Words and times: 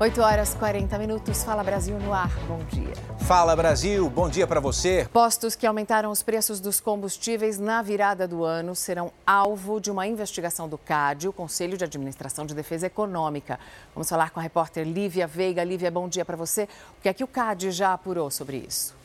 8 0.00 0.20
horas 0.22 0.54
40 0.54 0.96
minutos. 0.96 1.42
Fala 1.42 1.64
Brasil 1.64 1.98
no 1.98 2.12
ar. 2.12 2.30
Bom 2.46 2.60
dia. 2.70 2.94
Fala 3.18 3.56
Brasil, 3.56 4.08
bom 4.08 4.28
dia 4.28 4.46
para 4.46 4.60
você. 4.60 5.08
Postos 5.12 5.56
que 5.56 5.66
aumentaram 5.66 6.12
os 6.12 6.22
preços 6.22 6.60
dos 6.60 6.78
combustíveis 6.78 7.58
na 7.58 7.82
virada 7.82 8.28
do 8.28 8.44
ano 8.44 8.76
serão 8.76 9.10
alvo 9.26 9.80
de 9.80 9.90
uma 9.90 10.06
investigação 10.06 10.68
do 10.68 10.78
CAD, 10.78 11.26
o 11.26 11.32
Conselho 11.32 11.76
de 11.76 11.82
Administração 11.82 12.46
de 12.46 12.54
Defesa 12.54 12.86
Econômica. 12.86 13.58
Vamos 13.92 14.08
falar 14.08 14.30
com 14.30 14.38
a 14.38 14.42
repórter 14.42 14.86
Lívia 14.86 15.26
Veiga. 15.26 15.64
Lívia, 15.64 15.90
bom 15.90 16.08
dia 16.08 16.24
para 16.24 16.36
você. 16.36 16.68
O 16.96 17.02
que 17.02 17.08
é 17.08 17.12
que 17.12 17.24
o 17.24 17.28
CAD 17.28 17.72
já 17.72 17.92
apurou 17.92 18.30
sobre 18.30 18.58
isso? 18.58 18.97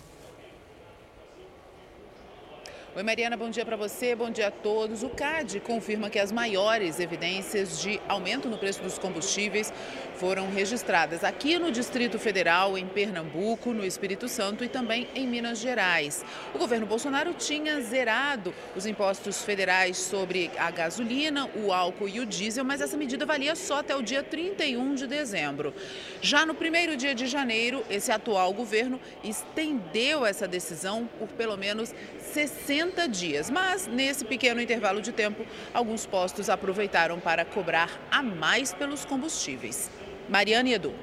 Oi, 2.96 3.02
Mariana, 3.02 3.36
bom 3.36 3.50
dia 3.50 3.66
para 3.66 3.76
você, 3.76 4.14
bom 4.14 4.30
dia 4.30 4.50
a 4.50 4.52
todos. 4.52 5.02
O 5.02 5.10
CAD 5.10 5.60
confirma 5.62 6.12
que 6.12 6.20
as 6.20 6.32
maiores 6.32 7.00
evidências 7.00 7.82
de 7.82 8.00
aumento 8.08 8.48
no 8.48 8.56
preço 8.56 8.84
dos 8.84 9.00
combustíveis 9.00 9.74
foram 10.18 10.52
registradas 10.52 11.24
aqui 11.24 11.58
no 11.58 11.72
Distrito 11.72 12.20
Federal, 12.20 12.78
em 12.78 12.86
Pernambuco, 12.86 13.74
no 13.74 13.84
Espírito 13.84 14.28
Santo 14.28 14.64
e 14.64 14.70
também 14.70 15.08
em 15.16 15.28
Minas 15.28 15.58
Gerais. 15.58 16.24
O 16.54 16.60
governo 16.60 16.86
Bolsonaro 16.86 17.34
tinha 17.34 17.82
zerado 17.82 18.54
os 18.76 18.86
impostos 18.86 19.42
federais 19.42 19.98
sobre 19.98 20.52
a 20.56 20.70
gasolina, 20.70 21.50
o 21.56 21.74
álcool 21.74 22.08
e 22.08 22.20
o 22.20 22.28
diesel, 22.28 22.64
mas 22.64 22.80
essa 22.80 22.96
medida 22.96 23.26
valia 23.26 23.56
só 23.56 23.80
até 23.80 23.96
o 23.96 24.04
dia 24.04 24.22
31 24.22 24.94
de 24.94 25.08
dezembro. 25.08 25.74
Já 26.22 26.46
no 26.46 26.54
primeiro 26.54 26.96
dia 26.96 27.16
de 27.16 27.26
janeiro, 27.26 27.84
esse 27.90 28.12
atual 28.12 28.54
governo 28.54 29.02
estendeu 29.24 30.24
essa 30.28 30.48
decisão 30.48 31.10
por 31.18 31.28
pelo 31.30 31.58
menos 31.58 31.92
60 32.32 32.83
dias. 33.10 33.50
Mas, 33.50 33.88
nesse 33.88 34.26
pequeno 34.26 34.62
intervalo 34.62 35.02
de 35.02 35.12
tempo, 35.12 35.46
alguns 35.74 36.06
postos 36.06 36.50
aproveitaram 36.50 37.20
para 37.20 37.46
cobrar 37.46 37.90
a 38.12 38.22
mais 38.22 38.74
pelos 38.74 39.06
combustíveis. 39.06 39.90
Mariana 40.30 40.70
e 40.70 40.74
Edu. 40.74 40.94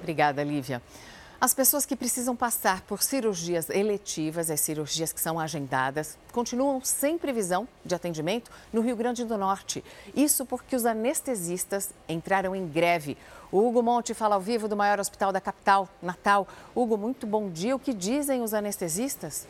Obrigada, 0.00 0.42
Lívia. 0.42 0.82
As 1.40 1.52
pessoas 1.52 1.84
que 1.84 1.94
precisam 1.94 2.34
passar 2.34 2.80
por 2.82 3.02
cirurgias 3.02 3.68
eletivas, 3.68 4.50
as 4.50 4.60
cirurgias 4.60 5.12
que 5.12 5.20
são 5.20 5.38
agendadas, 5.38 6.16
continuam 6.32 6.80
sem 6.82 7.18
previsão 7.18 7.68
de 7.84 7.94
atendimento 7.94 8.50
no 8.72 8.80
Rio 8.80 8.96
Grande 8.96 9.24
do 9.24 9.36
Norte. 9.36 9.84
Isso 10.16 10.46
porque 10.46 10.74
os 10.74 10.86
anestesistas 10.86 11.90
entraram 12.08 12.56
em 12.56 12.66
greve. 12.66 13.18
O 13.52 13.58
Hugo 13.58 13.82
Monte 13.82 14.14
fala 14.14 14.36
ao 14.36 14.40
vivo 14.40 14.68
do 14.68 14.76
maior 14.76 14.98
hospital 14.98 15.32
da 15.32 15.40
capital, 15.40 15.88
Natal. 16.00 16.48
Hugo, 16.74 16.96
muito 16.96 17.26
bom 17.26 17.50
dia. 17.50 17.76
O 17.76 17.78
que 17.78 17.92
dizem 17.92 18.40
os 18.40 18.54
anestesistas? 18.54 19.46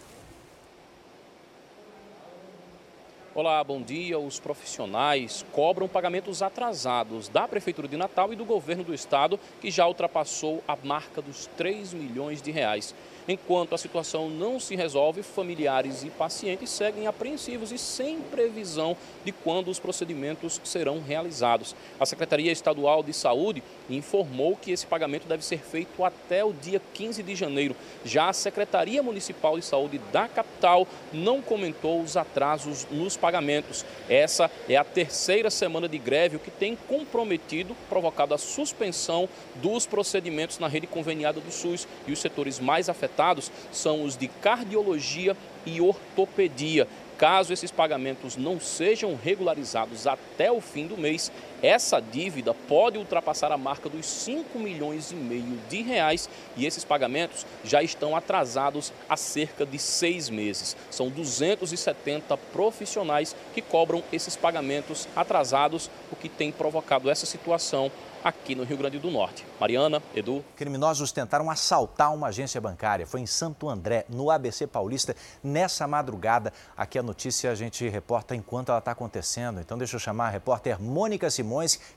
Olá, 3.36 3.64
bom 3.64 3.82
dia. 3.82 4.16
Os 4.16 4.38
profissionais 4.38 5.44
cobram 5.50 5.88
pagamentos 5.88 6.40
atrasados 6.40 7.26
da 7.26 7.48
Prefeitura 7.48 7.88
de 7.88 7.96
Natal 7.96 8.32
e 8.32 8.36
do 8.36 8.44
governo 8.44 8.84
do 8.84 8.94
estado, 8.94 9.40
que 9.60 9.72
já 9.72 9.88
ultrapassou 9.88 10.62
a 10.68 10.76
marca 10.84 11.20
dos 11.20 11.48
3 11.56 11.94
milhões 11.94 12.40
de 12.40 12.52
reais. 12.52 12.94
Enquanto 13.26 13.74
a 13.74 13.78
situação 13.78 14.28
não 14.28 14.60
se 14.60 14.76
resolve, 14.76 15.22
familiares 15.22 16.04
e 16.04 16.10
pacientes 16.10 16.70
seguem 16.70 17.06
apreensivos 17.06 17.72
e 17.72 17.78
sem 17.78 18.20
previsão 18.20 18.96
de 19.24 19.32
quando 19.32 19.68
os 19.68 19.80
procedimentos 19.80 20.60
serão 20.62 21.00
realizados. 21.00 21.74
A 21.98 22.04
Secretaria 22.04 22.52
Estadual 22.52 23.02
de 23.02 23.14
Saúde 23.14 23.62
informou 23.88 24.56
que 24.56 24.70
esse 24.70 24.86
pagamento 24.86 25.26
deve 25.26 25.44
ser 25.44 25.58
feito 25.58 26.04
até 26.04 26.44
o 26.44 26.52
dia 26.52 26.80
15 26.92 27.22
de 27.22 27.34
janeiro. 27.34 27.74
Já 28.04 28.28
a 28.28 28.32
Secretaria 28.34 29.02
Municipal 29.02 29.58
de 29.58 29.64
Saúde 29.64 29.98
da 30.12 30.28
capital 30.28 30.86
não 31.12 31.40
comentou 31.40 32.00
os 32.02 32.16
atrasos 32.16 32.86
nos 32.90 33.16
pagamentos. 33.24 33.86
Essa 34.06 34.50
é 34.68 34.76
a 34.76 34.84
terceira 34.84 35.48
semana 35.48 35.88
de 35.88 35.96
greve, 35.96 36.36
o 36.36 36.38
que 36.38 36.50
tem 36.50 36.76
comprometido, 36.76 37.74
provocado 37.88 38.34
a 38.34 38.38
suspensão 38.38 39.26
dos 39.54 39.86
procedimentos 39.86 40.58
na 40.58 40.68
rede 40.68 40.86
conveniada 40.86 41.40
do 41.40 41.50
SUS 41.50 41.88
e 42.06 42.12
os 42.12 42.18
setores 42.18 42.60
mais 42.60 42.90
afetados 42.90 43.50
são 43.72 44.04
os 44.04 44.14
de 44.14 44.28
cardiologia 44.28 45.34
e 45.64 45.80
ortopedia. 45.80 46.86
Caso 47.16 47.50
esses 47.50 47.70
pagamentos 47.70 48.36
não 48.36 48.60
sejam 48.60 49.16
regularizados 49.16 50.06
até 50.06 50.52
o 50.52 50.60
fim 50.60 50.86
do 50.86 50.98
mês, 50.98 51.32
essa 51.62 52.00
dívida 52.00 52.52
pode 52.52 52.98
ultrapassar 52.98 53.52
a 53.52 53.58
marca 53.58 53.88
dos 53.88 54.06
5 54.06 54.58
milhões 54.58 55.10
e 55.10 55.14
meio 55.14 55.58
de 55.68 55.82
reais 55.82 56.28
e 56.56 56.66
esses 56.66 56.84
pagamentos 56.84 57.46
já 57.64 57.82
estão 57.82 58.16
atrasados 58.16 58.92
há 59.08 59.16
cerca 59.16 59.64
de 59.64 59.78
seis 59.78 60.28
meses. 60.28 60.76
São 60.90 61.08
270 61.08 62.36
profissionais 62.36 63.34
que 63.54 63.62
cobram 63.62 64.02
esses 64.12 64.36
pagamentos 64.36 65.08
atrasados, 65.14 65.90
o 66.10 66.16
que 66.16 66.28
tem 66.28 66.52
provocado 66.52 67.10
essa 67.10 67.26
situação 67.26 67.90
aqui 68.24 68.54
no 68.54 68.64
Rio 68.64 68.78
Grande 68.78 68.98
do 68.98 69.10
Norte. 69.10 69.46
Mariana, 69.60 70.02
Edu. 70.16 70.42
Criminosos 70.56 71.12
tentaram 71.12 71.50
assaltar 71.50 72.12
uma 72.14 72.28
agência 72.28 72.58
bancária. 72.58 73.06
Foi 73.06 73.20
em 73.20 73.26
Santo 73.26 73.68
André, 73.68 74.06
no 74.08 74.30
ABC 74.30 74.66
Paulista, 74.66 75.14
nessa 75.42 75.86
madrugada. 75.86 76.50
Aqui 76.74 76.98
a 76.98 77.02
notícia 77.02 77.50
a 77.50 77.54
gente 77.54 77.86
reporta 77.86 78.34
enquanto 78.34 78.70
ela 78.70 78.78
está 78.78 78.92
acontecendo. 78.92 79.60
Então 79.60 79.76
deixa 79.76 79.96
eu 79.96 80.00
chamar 80.00 80.28
a 80.28 80.30
repórter 80.30 80.80
Mônica 80.80 81.28
Simões, 81.28 81.43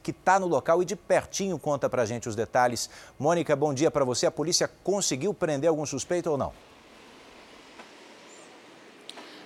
que 0.04 0.12
está 0.12 0.40
no 0.40 0.48
local 0.48 0.82
e 0.82 0.86
de 0.86 0.96
pertinho 0.96 1.58
conta 1.58 1.90
para 1.90 2.06
gente 2.06 2.30
os 2.30 2.36
detalhes. 2.36 2.90
Mônica, 3.18 3.56
bom 3.56 3.74
dia 3.74 3.90
para 3.90 4.06
você. 4.06 4.26
A 4.26 4.32
polícia 4.32 4.70
conseguiu 4.84 5.34
prender 5.34 5.70
algum 5.70 5.86
suspeito 5.86 6.30
ou 6.30 6.38
não? 6.38 6.54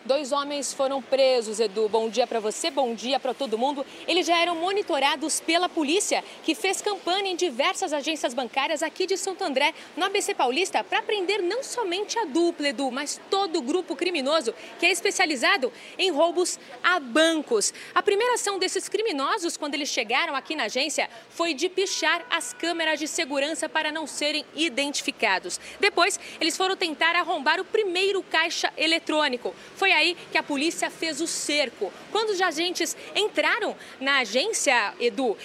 Dois 0.03 0.31
homens 0.31 0.73
foram 0.73 0.99
presos, 0.99 1.59
Edu. 1.59 1.87
Bom 1.87 2.09
dia 2.09 2.25
para 2.25 2.39
você, 2.39 2.71
bom 2.71 2.95
dia 2.95 3.19
para 3.19 3.35
todo 3.35 3.55
mundo. 3.55 3.85
Eles 4.07 4.25
já 4.25 4.35
eram 4.35 4.55
monitorados 4.55 5.39
pela 5.39 5.69
polícia, 5.69 6.23
que 6.43 6.55
fez 6.55 6.81
campanha 6.81 7.29
em 7.29 7.35
diversas 7.35 7.93
agências 7.93 8.33
bancárias 8.33 8.81
aqui 8.81 9.05
de 9.05 9.15
Santo 9.15 9.43
André, 9.43 9.75
no 9.95 10.03
ABC 10.03 10.33
Paulista, 10.33 10.83
para 10.83 11.03
prender 11.03 11.43
não 11.43 11.61
somente 11.61 12.17
a 12.17 12.25
dupla, 12.25 12.69
Edu, 12.69 12.89
mas 12.89 13.21
todo 13.29 13.59
o 13.59 13.61
grupo 13.61 13.95
criminoso 13.95 14.55
que 14.79 14.87
é 14.87 14.91
especializado 14.91 15.71
em 15.99 16.09
roubos 16.09 16.59
a 16.83 16.99
bancos. 16.99 17.71
A 17.93 18.01
primeira 18.01 18.33
ação 18.33 18.57
desses 18.57 18.89
criminosos, 18.89 19.55
quando 19.55 19.75
eles 19.75 19.89
chegaram 19.89 20.35
aqui 20.35 20.55
na 20.55 20.63
agência, 20.63 21.07
foi 21.29 21.53
de 21.53 21.69
pichar 21.69 22.25
as 22.27 22.53
câmeras 22.53 22.99
de 22.99 23.07
segurança 23.07 23.69
para 23.69 23.91
não 23.91 24.07
serem 24.07 24.43
identificados. 24.55 25.59
Depois, 25.79 26.19
eles 26.39 26.57
foram 26.57 26.75
tentar 26.75 27.15
arrombar 27.15 27.59
o 27.59 27.65
primeiro 27.65 28.23
caixa 28.23 28.73
eletrônico. 28.75 29.53
Foi 29.75 29.91
foi 29.91 29.97
aí 30.01 30.17
que 30.31 30.37
a 30.37 30.43
polícia 30.43 30.89
fez 30.89 31.21
o 31.21 31.27
cerco. 31.27 31.91
Quando 32.11 32.31
os 32.31 32.41
agentes 32.41 32.97
entraram 33.15 33.75
na 33.99 34.19
agência, 34.19 34.93
Edu, 34.99 35.37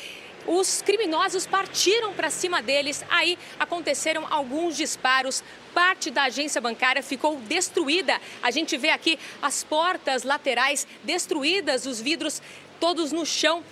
os 0.47 0.81
criminosos 0.81 1.47
partiram 1.47 2.13
para 2.13 2.31
cima 2.31 2.63
deles. 2.63 3.05
Aí 3.11 3.39
aconteceram 3.59 4.27
alguns 4.31 4.77
disparos. 4.77 5.43
Parte 5.75 6.11
da 6.11 6.25
agência 6.25 6.61
bancária 6.61 7.03
ficou 7.03 7.37
destruída. 7.37 8.21
A 8.43 8.51
gente 8.51 8.77
vê 8.77 8.91
aqui 8.91 9.19
as 9.43 9.63
portas 9.63 10.23
laterais 10.23 10.87
destruídas, 11.05 11.85
os 11.85 12.01
vidros 12.01 12.41
todos 12.81 13.13
no 13.13 13.27
chão. 13.27 13.63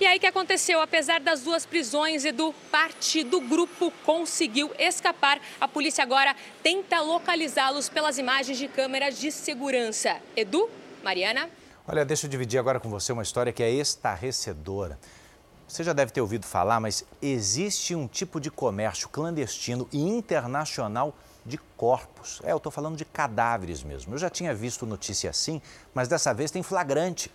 E 0.00 0.06
aí 0.06 0.18
que 0.18 0.26
aconteceu? 0.26 0.80
Apesar 0.80 1.20
das 1.20 1.42
duas 1.42 1.66
prisões, 1.66 2.24
Edu, 2.24 2.54
parte 2.70 3.22
do 3.22 3.38
grupo 3.38 3.92
conseguiu 4.02 4.72
escapar. 4.78 5.38
A 5.60 5.68
polícia 5.68 6.02
agora 6.02 6.34
tenta 6.62 7.02
localizá-los 7.02 7.90
pelas 7.90 8.16
imagens 8.16 8.56
de 8.56 8.66
câmeras 8.66 9.20
de 9.20 9.30
segurança. 9.30 10.16
Edu, 10.34 10.70
Mariana. 11.04 11.50
Olha, 11.86 12.02
deixa 12.02 12.24
eu 12.24 12.30
dividir 12.30 12.58
agora 12.58 12.80
com 12.80 12.88
você 12.88 13.12
uma 13.12 13.22
história 13.22 13.52
que 13.52 13.62
é 13.62 13.70
estarrecedora. 13.70 14.98
Você 15.68 15.84
já 15.84 15.92
deve 15.92 16.12
ter 16.12 16.22
ouvido 16.22 16.46
falar, 16.46 16.80
mas 16.80 17.04
existe 17.20 17.94
um 17.94 18.08
tipo 18.08 18.40
de 18.40 18.50
comércio 18.50 19.06
clandestino 19.06 19.86
e 19.92 20.00
internacional 20.00 21.14
de 21.44 21.58
corpos. 21.76 22.40
É, 22.42 22.52
eu 22.52 22.56
estou 22.56 22.72
falando 22.72 22.96
de 22.96 23.04
cadáveres 23.04 23.82
mesmo. 23.82 24.14
Eu 24.14 24.18
já 24.18 24.30
tinha 24.30 24.54
visto 24.54 24.86
notícia 24.86 25.28
assim, 25.28 25.60
mas 25.92 26.08
dessa 26.08 26.32
vez 26.32 26.50
tem 26.50 26.62
flagrante 26.62 27.30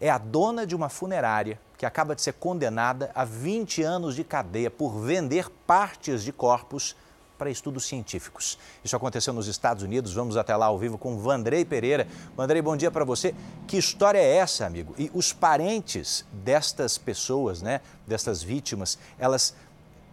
é 0.00 0.10
a 0.10 0.18
dona 0.18 0.66
de 0.66 0.74
uma 0.74 0.88
funerária 0.88 1.58
que 1.76 1.86
acaba 1.86 2.14
de 2.14 2.22
ser 2.22 2.34
condenada 2.34 3.10
a 3.14 3.24
20 3.24 3.82
anos 3.82 4.14
de 4.14 4.24
cadeia 4.24 4.70
por 4.70 4.98
vender 5.00 5.50
partes 5.66 6.22
de 6.22 6.32
corpos 6.32 6.96
para 7.36 7.50
estudos 7.50 7.84
científicos. 7.84 8.58
Isso 8.84 8.96
aconteceu 8.96 9.32
nos 9.32 9.48
Estados 9.48 9.82
Unidos. 9.82 10.14
Vamos 10.14 10.36
até 10.36 10.54
lá 10.56 10.66
ao 10.66 10.78
vivo 10.78 10.96
com 10.96 11.18
Vandrei 11.18 11.64
Pereira. 11.64 12.06
Vandrei, 12.36 12.62
bom 12.62 12.76
dia 12.76 12.90
para 12.90 13.04
você. 13.04 13.34
Que 13.66 13.76
história 13.76 14.18
é 14.18 14.36
essa, 14.36 14.66
amigo? 14.66 14.94
E 14.96 15.10
os 15.12 15.32
parentes 15.32 16.24
destas 16.32 16.96
pessoas, 16.96 17.60
né, 17.60 17.80
destas 18.06 18.42
vítimas, 18.42 18.98
elas, 19.18 19.54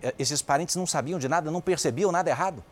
eh, 0.02 0.14
esses 0.18 0.42
parentes 0.42 0.76
não 0.76 0.88
sabiam 0.88 1.20
de 1.20 1.30
nada, 1.30 1.52
não 1.52 1.62
percebiam 1.62 2.12
nada 2.12 2.30
errado? 2.30 2.64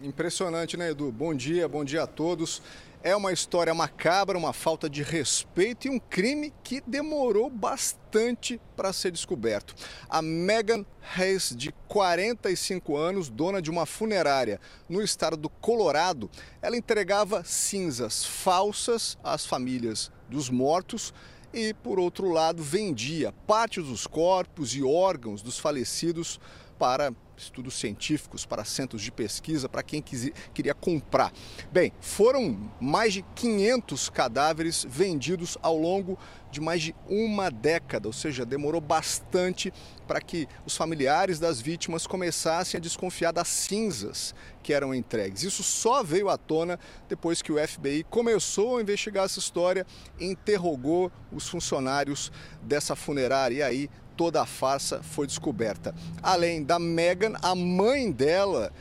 Impressionante, 0.00 0.76
né, 0.76 0.90
Edu? 0.90 1.12
Bom 1.12 1.34
dia, 1.34 1.68
bom 1.68 1.84
dia 1.84 2.02
a 2.02 2.06
todos. 2.06 2.62
É 3.04 3.16
uma 3.16 3.32
história 3.32 3.74
macabra, 3.74 4.38
uma 4.38 4.52
falta 4.52 4.88
de 4.88 5.02
respeito 5.02 5.88
e 5.88 5.90
um 5.90 5.98
crime 5.98 6.54
que 6.62 6.80
demorou 6.86 7.50
bastante 7.50 8.60
para 8.76 8.92
ser 8.92 9.10
descoberto. 9.10 9.74
A 10.08 10.22
Megan 10.22 10.86
Hayes, 11.16 11.52
de 11.56 11.72
45 11.88 12.96
anos, 12.96 13.28
dona 13.28 13.60
de 13.60 13.72
uma 13.72 13.86
funerária 13.86 14.60
no 14.88 15.02
estado 15.02 15.36
do 15.36 15.48
Colorado, 15.48 16.30
ela 16.62 16.76
entregava 16.76 17.42
cinzas 17.42 18.24
falsas 18.24 19.18
às 19.24 19.44
famílias 19.44 20.12
dos 20.28 20.48
mortos 20.48 21.12
e, 21.52 21.74
por 21.74 21.98
outro 21.98 22.30
lado, 22.30 22.62
vendia 22.62 23.32
parte 23.48 23.80
dos 23.80 24.06
corpos 24.06 24.76
e 24.76 24.82
órgãos 24.84 25.42
dos 25.42 25.58
falecidos 25.58 26.38
para 26.78 27.12
estudos 27.42 27.74
científicos, 27.74 28.46
para 28.46 28.64
centros 28.64 29.02
de 29.02 29.10
pesquisa, 29.10 29.68
para 29.68 29.82
quem 29.82 30.02
queria 30.02 30.74
comprar. 30.74 31.32
Bem, 31.70 31.92
foram 32.00 32.70
mais 32.80 33.12
de 33.12 33.22
500 33.34 34.10
cadáveres 34.10 34.86
vendidos 34.88 35.58
ao 35.62 35.76
longo 35.76 36.18
de 36.50 36.60
mais 36.60 36.82
de 36.82 36.94
uma 37.08 37.50
década, 37.50 38.06
ou 38.06 38.12
seja, 38.12 38.44
demorou 38.44 38.80
bastante 38.80 39.72
para 40.06 40.20
que 40.20 40.46
os 40.66 40.76
familiares 40.76 41.38
das 41.38 41.60
vítimas 41.60 42.06
começassem 42.06 42.76
a 42.76 42.80
desconfiar 42.80 43.32
das 43.32 43.48
cinzas 43.48 44.34
que 44.62 44.74
eram 44.74 44.94
entregues. 44.94 45.42
Isso 45.42 45.62
só 45.62 46.02
veio 46.02 46.28
à 46.28 46.36
tona 46.36 46.78
depois 47.08 47.40
que 47.40 47.50
o 47.50 47.56
FBI 47.66 48.04
começou 48.10 48.76
a 48.76 48.82
investigar 48.82 49.24
essa 49.24 49.38
história, 49.38 49.86
interrogou 50.20 51.10
os 51.32 51.48
funcionários 51.48 52.30
dessa 52.62 52.94
funerária 52.94 53.54
e 53.54 53.62
aí 53.62 53.90
toda 54.16 54.42
a 54.42 54.46
farsa 54.46 55.02
foi 55.02 55.26
descoberta. 55.26 55.94
Além 56.22 56.62
da 56.62 56.78
Meghan, 56.78 57.34
a 57.42 57.54
mãe 57.54 58.10
dela, 58.10 58.72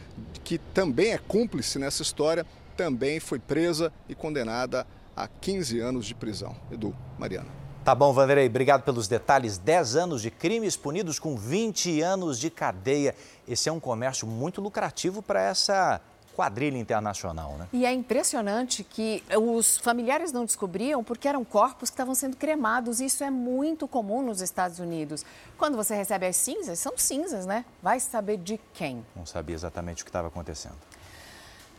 que 0.43 0.57
também 0.57 1.11
é 1.11 1.17
cúmplice 1.17 1.79
nessa 1.79 2.01
história, 2.01 2.45
também 2.75 3.19
foi 3.19 3.39
presa 3.39 3.91
e 4.07 4.15
condenada 4.15 4.85
a 5.15 5.27
15 5.27 5.79
anos 5.79 6.05
de 6.05 6.15
prisão. 6.15 6.55
Edu, 6.71 6.95
Mariana. 7.17 7.49
Tá 7.83 7.95
bom, 7.95 8.13
Vanderlei, 8.13 8.45
obrigado 8.45 8.83
pelos 8.83 9.07
detalhes. 9.07 9.57
10 9.57 9.95
anos 9.95 10.21
de 10.21 10.29
crimes 10.29 10.77
punidos 10.77 11.17
com 11.17 11.35
20 11.35 11.99
anos 12.01 12.39
de 12.39 12.51
cadeia. 12.51 13.15
Esse 13.47 13.69
é 13.69 13.71
um 13.71 13.79
comércio 13.79 14.27
muito 14.27 14.61
lucrativo 14.61 15.21
para 15.21 15.41
essa 15.41 15.99
quadrilha 16.35 16.77
internacional, 16.77 17.55
né? 17.57 17.67
E 17.73 17.85
é 17.85 17.93
impressionante 17.93 18.83
que 18.83 19.23
os 19.37 19.77
familiares 19.77 20.31
não 20.31 20.45
descobriam 20.45 21.03
porque 21.03 21.27
eram 21.27 21.43
corpos 21.43 21.89
que 21.89 21.93
estavam 21.93 22.15
sendo 22.15 22.37
cremados. 22.37 22.99
Isso 22.99 23.23
é 23.23 23.29
muito 23.29 23.87
comum 23.87 24.21
nos 24.21 24.41
Estados 24.41 24.79
Unidos. 24.79 25.25
Quando 25.57 25.75
você 25.75 25.95
recebe 25.95 26.25
as 26.25 26.35
cinzas, 26.35 26.79
são 26.79 26.97
cinzas, 26.97 27.45
né? 27.45 27.65
Vai 27.81 27.99
saber 27.99 28.37
de 28.37 28.59
quem. 28.73 29.05
Não 29.15 29.25
sabia 29.25 29.55
exatamente 29.55 30.03
o 30.03 30.05
que 30.05 30.09
estava 30.09 30.27
acontecendo. 30.27 30.75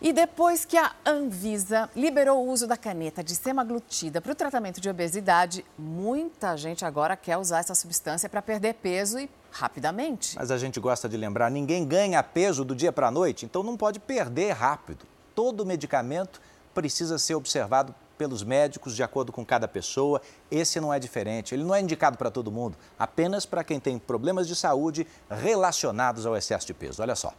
E 0.05 0.13
depois 0.13 0.65
que 0.65 0.77
a 0.77 0.91
Anvisa 1.07 1.89
liberou 1.95 2.45
o 2.45 2.51
uso 2.51 2.67
da 2.67 2.77
caneta 2.77 3.23
de 3.23 3.37
semaglutida 3.37 4.21
para 4.21 4.33
o 4.33 4.35
tratamento 4.35 4.81
de 4.81 4.91
obesidade, 4.91 5.65
muita 5.79 6.57
gente 6.57 6.85
agora 6.85 7.17
quer 7.17 7.37
usar 7.37 7.61
essa 7.61 7.73
substância 7.73 8.29
para 8.29 8.43
perder 8.43 8.75
peso 8.75 9.17
e 9.21 9.31
rapidamente. 9.53 10.37
Mas 10.37 10.51
a 10.51 10.59
gente 10.59 10.81
gosta 10.81 11.09
de 11.09 11.17
lembrar, 11.17 11.53
ninguém 11.53 11.87
ganha 11.87 12.21
peso 12.21 12.65
do 12.65 12.75
dia 12.75 12.91
para 12.91 13.07
a 13.07 13.11
noite, 13.13 13.47
então 13.47 13.63
não 13.63 13.77
pode 13.77 14.01
perder 14.01 14.51
rápido. 14.51 15.07
Todo 15.37 15.65
medicamento 15.65 16.41
precisa 16.75 17.17
ser 17.17 17.37
observado 17.37 17.95
pelos 18.19 18.43
médicos 18.43 18.97
de 18.97 19.05
acordo 19.05 19.31
com 19.31 19.47
cada 19.47 19.69
pessoa. 19.69 20.21
Esse 20.51 20.81
não 20.81 20.93
é 20.93 20.99
diferente. 20.99 21.55
Ele 21.55 21.63
não 21.63 21.77
é 21.77 21.81
indicado 21.81 22.19
para 22.19 22.29
todo 22.29 22.51
mundo, 22.51 22.77
apenas 22.99 23.47
para 23.47 23.63
quem 23.63 23.79
tem 23.79 24.01
problemas 24.01 24.49
de 24.49 24.57
saúde 24.57 25.07
relacionados 25.31 26.27
ao 26.27 26.37
excesso 26.37 26.67
de 26.67 26.75
peso. 26.75 27.01
Olha 27.03 27.15
só. 27.15 27.33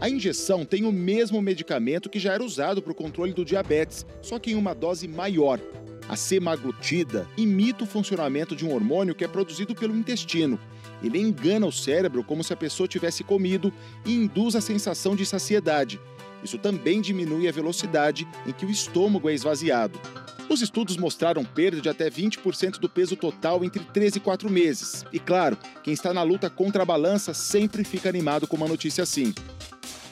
A 0.00 0.08
injeção 0.08 0.64
tem 0.64 0.86
o 0.86 0.92
mesmo 0.92 1.42
medicamento 1.42 2.08
que 2.08 2.18
já 2.18 2.32
era 2.32 2.42
usado 2.42 2.80
para 2.80 2.90
o 2.90 2.94
controle 2.94 3.34
do 3.34 3.44
diabetes, 3.44 4.06
só 4.22 4.38
que 4.38 4.50
em 4.50 4.54
uma 4.54 4.74
dose 4.74 5.06
maior. 5.06 5.60
A 6.08 6.16
semaglutida 6.16 7.28
imita 7.36 7.84
o 7.84 7.86
funcionamento 7.86 8.56
de 8.56 8.64
um 8.64 8.72
hormônio 8.72 9.14
que 9.14 9.24
é 9.24 9.28
produzido 9.28 9.74
pelo 9.74 9.94
intestino. 9.94 10.58
Ele 11.02 11.18
engana 11.18 11.66
o 11.66 11.72
cérebro 11.72 12.24
como 12.24 12.42
se 12.42 12.50
a 12.50 12.56
pessoa 12.56 12.88
tivesse 12.88 13.22
comido 13.22 13.70
e 14.06 14.14
induz 14.14 14.56
a 14.56 14.62
sensação 14.62 15.14
de 15.14 15.26
saciedade. 15.26 16.00
Isso 16.42 16.56
também 16.56 17.02
diminui 17.02 17.46
a 17.46 17.52
velocidade 17.52 18.26
em 18.46 18.52
que 18.52 18.64
o 18.64 18.70
estômago 18.70 19.28
é 19.28 19.34
esvaziado. 19.34 20.00
Os 20.48 20.62
estudos 20.62 20.96
mostraram 20.96 21.44
perda 21.44 21.78
de 21.78 21.90
até 21.90 22.10
20% 22.10 22.78
do 22.80 22.88
peso 22.88 23.16
total 23.16 23.62
entre 23.62 23.84
3 23.84 24.16
e 24.16 24.20
4 24.20 24.50
meses. 24.50 25.04
E 25.12 25.18
claro, 25.18 25.58
quem 25.84 25.92
está 25.92 26.14
na 26.14 26.22
luta 26.22 26.48
contra 26.48 26.82
a 26.82 26.86
balança 26.86 27.34
sempre 27.34 27.84
fica 27.84 28.08
animado 28.08 28.48
com 28.48 28.56
uma 28.56 28.66
notícia 28.66 29.04
assim. 29.04 29.34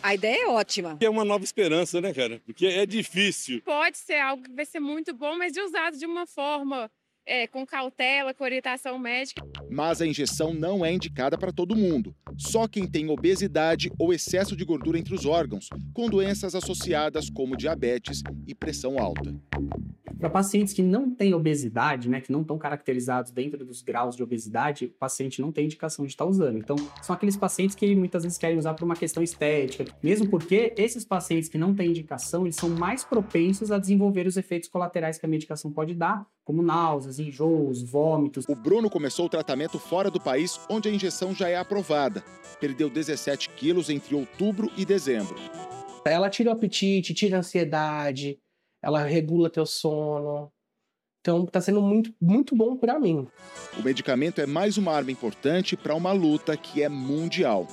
A 0.09 0.15
ideia 0.15 0.45
é 0.45 0.49
ótima. 0.49 0.97
É 1.03 1.11
uma 1.11 1.23
nova 1.23 1.45
esperança, 1.45 2.01
né, 2.01 2.15
cara? 2.15 2.41
Porque 2.47 2.65
é 2.65 2.87
difícil. 2.87 3.61
Pode 3.61 3.99
ser 3.99 4.19
algo 4.19 4.43
que 4.43 4.51
vai 4.51 4.65
ser 4.65 4.81
muito 4.81 5.13
bom, 5.13 5.37
mas 5.37 5.53
de 5.53 5.61
usado 5.61 5.99
de 5.99 6.07
uma 6.07 6.27
forma 6.27 6.91
é, 7.27 7.47
com 7.47 7.67
cautela, 7.67 8.33
com 8.33 8.43
orientação 8.43 8.99
médica. 8.99 9.47
Mas 9.71 10.01
a 10.01 10.07
injeção 10.07 10.55
não 10.55 10.83
é 10.83 10.91
indicada 10.91 11.37
para 11.37 11.53
todo 11.53 11.77
mundo. 11.77 12.17
Só 12.39 12.67
quem 12.67 12.87
tem 12.87 13.11
obesidade 13.11 13.93
ou 13.99 14.11
excesso 14.11 14.57
de 14.57 14.65
gordura 14.65 14.99
entre 14.99 15.15
os 15.15 15.27
órgãos, 15.27 15.69
com 15.93 16.09
doenças 16.09 16.55
associadas 16.55 17.29
como 17.29 17.55
diabetes 17.55 18.23
e 18.47 18.55
pressão 18.55 18.99
alta. 18.99 19.39
Para 20.19 20.29
pacientes 20.29 20.75
que 20.75 20.83
não 20.83 21.15
têm 21.15 21.33
obesidade, 21.33 22.09
né, 22.09 22.21
que 22.21 22.33
não 22.33 22.41
estão 22.41 22.59
caracterizados 22.59 23.31
dentro 23.31 23.65
dos 23.65 23.83
graus 23.83 24.17
de 24.17 24.23
obesidade, 24.23 24.87
o 24.87 24.99
paciente 24.99 25.41
não 25.41 25.53
tem 25.53 25.67
indicação 25.67 26.05
de 26.05 26.11
estar 26.11 26.25
usando. 26.25 26.59
Então, 26.59 26.75
são 27.01 27.15
aqueles 27.15 27.37
pacientes 27.37 27.77
que 27.77 27.95
muitas 27.95 28.25
vezes 28.25 28.37
querem 28.37 28.59
usar 28.59 28.75
por 28.75 28.85
uma 28.85 28.97
questão 28.97 29.23
estética, 29.23 29.85
mesmo 30.03 30.29
porque 30.29 30.75
esses 30.77 31.05
pacientes 31.05 31.49
que 31.49 31.57
não 31.57 31.73
têm 31.73 31.91
indicação, 31.91 32.45
eles 32.45 32.57
são 32.57 32.69
mais 32.69 33.05
propensos 33.05 33.71
a 33.71 33.79
desenvolver 33.79 34.27
os 34.27 34.37
efeitos 34.37 34.69
colaterais 34.69 35.19
que 35.19 35.27
a 35.27 35.29
medicação 35.29 35.71
pode 35.71 35.95
dar, 35.95 36.27
como 36.45 36.63
náuseas, 36.63 37.21
enjoos, 37.21 37.81
vômitos. 37.83 38.45
O 38.49 38.57
Bruno 38.57 38.91
começou 38.91 39.27
o 39.27 39.29
tratamento 39.29 39.79
fora 39.79 40.11
do 40.11 40.21
país, 40.21 40.59
onde 40.69 40.89
a 40.89 40.93
injeção 40.93 41.33
já 41.33 41.49
é 41.49 41.57
aprovada. 41.57 42.25
Perdeu 42.61 42.91
17 42.91 43.51
quilos 43.51 43.89
entre 43.89 44.17
outubro 44.17 44.69
e 44.77 44.85
dezembro. 44.85 45.37
Ela 46.05 46.31
tira 46.31 46.51
o 46.51 46.53
apetite, 46.53 47.15
tira 47.15 47.37
a 47.37 47.41
ansiedade, 47.41 48.39
ela 48.83 49.03
regula 49.05 49.51
teu 49.51 49.67
sono. 49.67 50.53
Então 51.21 51.45
está 51.45 51.61
sendo 51.61 51.83
muito, 51.83 52.15
muito 52.21 52.55
bom 52.55 52.77
para 52.77 52.99
mim. 52.99 53.27
O 53.79 53.83
medicamento 53.83 54.41
é 54.41 54.47
mais 54.47 54.79
uma 54.79 54.93
arma 54.93 55.11
importante 55.11 55.77
para 55.77 55.95
uma 55.95 56.13
luta 56.13 56.57
que 56.57 56.83
é 56.83 56.89
mundial. 56.89 57.67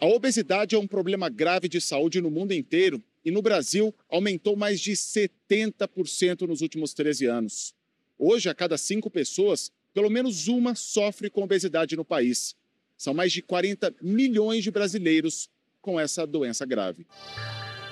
A 0.00 0.06
obesidade 0.06 0.74
é 0.74 0.78
um 0.78 0.86
problema 0.86 1.28
grave 1.28 1.68
de 1.68 1.80
saúde 1.80 2.20
no 2.20 2.30
mundo 2.30 2.52
inteiro 2.52 3.02
e 3.22 3.30
no 3.30 3.42
Brasil 3.42 3.94
aumentou 4.08 4.56
mais 4.56 4.80
de 4.80 4.92
70% 4.92 6.46
nos 6.48 6.62
últimos 6.62 6.94
13 6.94 7.26
anos. 7.26 7.74
Hoje, 8.18 8.48
a 8.48 8.54
cada 8.54 8.78
cinco 8.78 9.10
pessoas, 9.10 9.70
pelo 9.92 10.08
menos 10.08 10.48
uma 10.48 10.74
sofre 10.74 11.28
com 11.28 11.42
obesidade 11.42 11.96
no 11.96 12.04
país. 12.04 12.54
São 12.96 13.12
mais 13.12 13.32
de 13.32 13.42
40 13.42 13.94
milhões 14.00 14.62
de 14.62 14.70
brasileiros 14.70 15.50
com 15.82 15.98
essa 15.98 16.26
doença 16.26 16.64
grave 16.64 17.06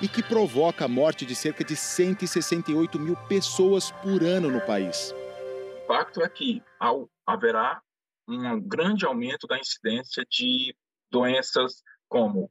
e 0.01 0.07
que 0.07 0.23
provoca 0.23 0.85
a 0.85 0.87
morte 0.87 1.25
de 1.25 1.35
cerca 1.35 1.63
de 1.63 1.75
168 1.75 2.99
mil 2.99 3.15
pessoas 3.27 3.91
por 3.91 4.23
ano 4.23 4.49
no 4.49 4.61
país. 4.61 5.11
O 5.11 5.83
impacto 5.83 6.21
é 6.21 6.29
que 6.29 6.63
haverá 7.25 7.81
um 8.27 8.61
grande 8.61 9.05
aumento 9.05 9.47
da 9.47 9.57
incidência 9.57 10.23
de 10.29 10.75
doenças 11.11 11.83
como 12.07 12.49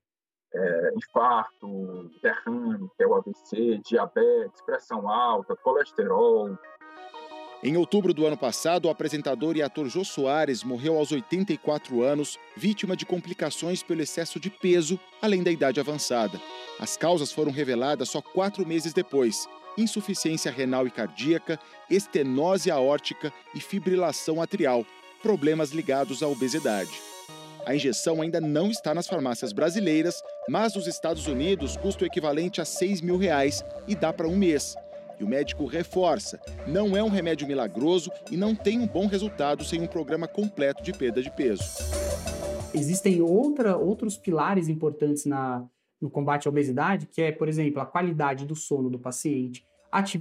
é, 0.52 0.92
infarto, 0.96 2.10
derrame, 2.22 2.88
que 2.96 3.02
é 3.02 3.06
o 3.06 3.14
AVC, 3.14 3.80
diabetes, 3.84 4.62
pressão 4.62 5.08
alta, 5.08 5.54
colesterol, 5.56 6.58
em 7.60 7.76
outubro 7.76 8.14
do 8.14 8.24
ano 8.24 8.36
passado, 8.36 8.86
o 8.86 8.90
apresentador 8.90 9.56
e 9.56 9.62
ator 9.62 9.88
Jô 9.88 10.04
Soares 10.04 10.62
morreu 10.62 10.96
aos 10.96 11.10
84 11.10 12.02
anos, 12.02 12.38
vítima 12.56 12.96
de 12.96 13.04
complicações 13.04 13.82
pelo 13.82 14.00
excesso 14.00 14.38
de 14.38 14.48
peso, 14.48 14.98
além 15.20 15.42
da 15.42 15.50
idade 15.50 15.80
avançada. 15.80 16.40
As 16.78 16.96
causas 16.96 17.32
foram 17.32 17.50
reveladas 17.50 18.10
só 18.10 18.22
quatro 18.22 18.64
meses 18.64 18.92
depois: 18.92 19.48
insuficiência 19.76 20.52
renal 20.52 20.86
e 20.86 20.90
cardíaca, 20.90 21.58
estenose 21.90 22.70
aórtica 22.70 23.32
e 23.52 23.60
fibrilação 23.60 24.40
atrial, 24.40 24.86
problemas 25.20 25.70
ligados 25.70 26.22
à 26.22 26.28
obesidade. 26.28 26.92
A 27.66 27.74
injeção 27.74 28.22
ainda 28.22 28.40
não 28.40 28.70
está 28.70 28.94
nas 28.94 29.08
farmácias 29.08 29.52
brasileiras, 29.52 30.22
mas 30.48 30.76
nos 30.76 30.86
Estados 30.86 31.26
Unidos 31.26 31.76
custa 31.76 32.04
o 32.04 32.06
equivalente 32.06 32.60
a 32.60 32.64
6 32.64 33.00
mil 33.00 33.18
reais 33.18 33.64
e 33.88 33.96
dá 33.96 34.12
para 34.12 34.28
um 34.28 34.36
mês. 34.36 34.76
E 35.18 35.24
o 35.24 35.28
médico 35.28 35.66
reforça: 35.66 36.40
não 36.66 36.96
é 36.96 37.02
um 37.02 37.08
remédio 37.08 37.46
milagroso 37.46 38.10
e 38.30 38.36
não 38.36 38.54
tem 38.54 38.78
um 38.78 38.86
bom 38.86 39.06
resultado 39.06 39.64
sem 39.64 39.80
um 39.80 39.86
programa 39.86 40.28
completo 40.28 40.82
de 40.82 40.92
perda 40.92 41.22
de 41.22 41.30
peso. 41.30 41.64
Existem 42.74 43.20
outra, 43.22 43.76
outros 43.76 44.16
pilares 44.16 44.68
importantes 44.68 45.24
na, 45.24 45.64
no 46.00 46.10
combate 46.10 46.46
à 46.46 46.50
obesidade, 46.50 47.06
que 47.06 47.22
é, 47.22 47.32
por 47.32 47.48
exemplo, 47.48 47.80
a 47.80 47.86
qualidade 47.86 48.46
do 48.46 48.54
sono 48.54 48.90
do 48.90 48.98
paciente, 48.98 49.66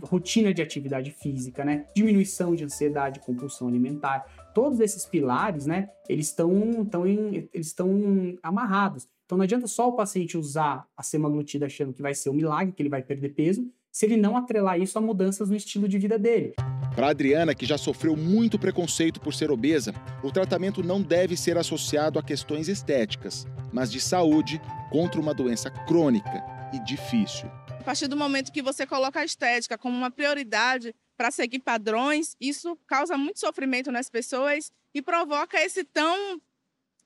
rotina 0.03 0.53
de 0.53 0.61
atividade 0.61 1.11
física, 1.11 1.63
né? 1.63 1.85
Diminuição 1.95 2.55
de 2.55 2.63
ansiedade, 2.63 3.19
compulsão 3.19 3.67
alimentar. 3.67 4.25
Todos 4.53 4.79
esses 4.79 5.05
pilares, 5.05 5.65
né? 5.65 5.89
Eles 6.07 6.27
estão 6.27 6.85
tão 6.85 7.05
eles 7.05 7.67
estão 7.67 8.37
amarrados. 8.41 9.07
Então 9.25 9.37
não 9.37 9.43
adianta 9.43 9.67
só 9.67 9.89
o 9.89 9.93
paciente 9.93 10.37
usar 10.37 10.87
a 10.95 11.03
semaglutida 11.03 11.65
achando 11.65 11.91
que 11.91 12.01
vai 12.01 12.13
ser 12.13 12.29
um 12.29 12.33
milagre, 12.33 12.73
que 12.73 12.81
ele 12.81 12.89
vai 12.89 13.03
perder 13.03 13.33
peso, 13.33 13.69
se 13.91 14.05
ele 14.05 14.17
não 14.17 14.37
atrelar 14.37 14.79
isso 14.79 14.97
a 14.97 15.01
mudanças 15.01 15.49
no 15.49 15.55
estilo 15.55 15.87
de 15.87 15.97
vida 15.97 16.17
dele. 16.17 16.53
Para 16.95 17.09
Adriana, 17.09 17.53
que 17.53 17.65
já 17.65 17.77
sofreu 17.77 18.15
muito 18.15 18.57
preconceito 18.57 19.19
por 19.19 19.33
ser 19.33 19.51
obesa, 19.51 19.93
o 20.23 20.31
tratamento 20.31 20.83
não 20.83 21.01
deve 21.01 21.37
ser 21.37 21.57
associado 21.57 22.17
a 22.17 22.23
questões 22.23 22.67
estéticas, 22.67 23.45
mas 23.71 23.91
de 23.91 23.99
saúde 23.99 24.61
contra 24.91 25.21
uma 25.21 25.33
doença 25.33 25.69
crônica 25.69 26.43
e 26.73 26.79
difícil. 26.83 27.49
A 27.69 27.83
partir 27.83 28.07
do 28.07 28.17
momento 28.17 28.51
que 28.51 28.61
você 28.61 28.85
coloca 28.85 29.19
a 29.19 29.25
estética 29.25 29.77
como 29.77 29.95
uma 29.95 30.11
prioridade, 30.11 30.93
para 31.17 31.31
seguir 31.31 31.59
padrões, 31.59 32.35
isso 32.39 32.77
causa 32.85 33.17
muito 33.17 33.39
sofrimento 33.39 33.91
nas 33.91 34.09
pessoas 34.09 34.71
e 34.93 35.01
provoca 35.01 35.59
esse 35.59 35.83
tão 35.83 36.39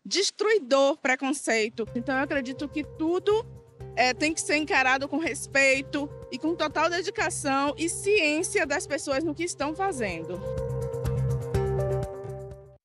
destruidor 0.06 0.98
preconceito. 0.98 1.88
Então 1.96 2.16
eu 2.16 2.24
acredito 2.24 2.68
que 2.68 2.84
tudo 2.98 3.46
é, 3.96 4.14
tem 4.14 4.34
que 4.34 4.42
ser 4.42 4.58
encarado 4.58 5.08
com 5.08 5.18
respeito 5.18 6.10
e 6.32 6.38
com 6.38 6.56
total 6.56 6.90
dedicação 6.90 7.74
e 7.78 7.90
ciência 7.90 8.66
das 8.66 8.88
pessoas 8.88 9.24
no 9.24 9.36
que 9.36 9.44
estão 9.44 9.76
fazendo. 9.76 10.42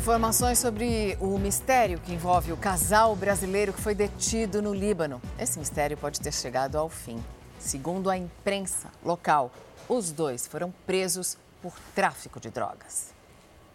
Informações 0.01 0.61
sobre 0.61 1.19
o 1.21 1.37
mistério 1.37 1.99
que 1.99 2.13
envolve 2.13 2.53
o 2.53 2.57
casal 2.57 3.17
brasileiro 3.17 3.73
que 3.73 3.81
foi 3.81 3.93
detido 3.93 4.63
no 4.63 4.73
Líbano. 4.73 5.21
Esse 5.37 5.59
mistério 5.59 5.97
pode 5.97 6.21
ter 6.21 6.33
chegado 6.33 6.77
ao 6.77 6.89
fim. 6.89 7.19
Segundo 7.59 8.09
a 8.09 8.17
imprensa 8.17 8.89
local, 9.05 9.51
os 9.89 10.13
dois 10.13 10.47
foram 10.47 10.73
presos 10.87 11.37
por 11.61 11.73
tráfico 11.93 12.39
de 12.39 12.51
drogas. 12.51 13.16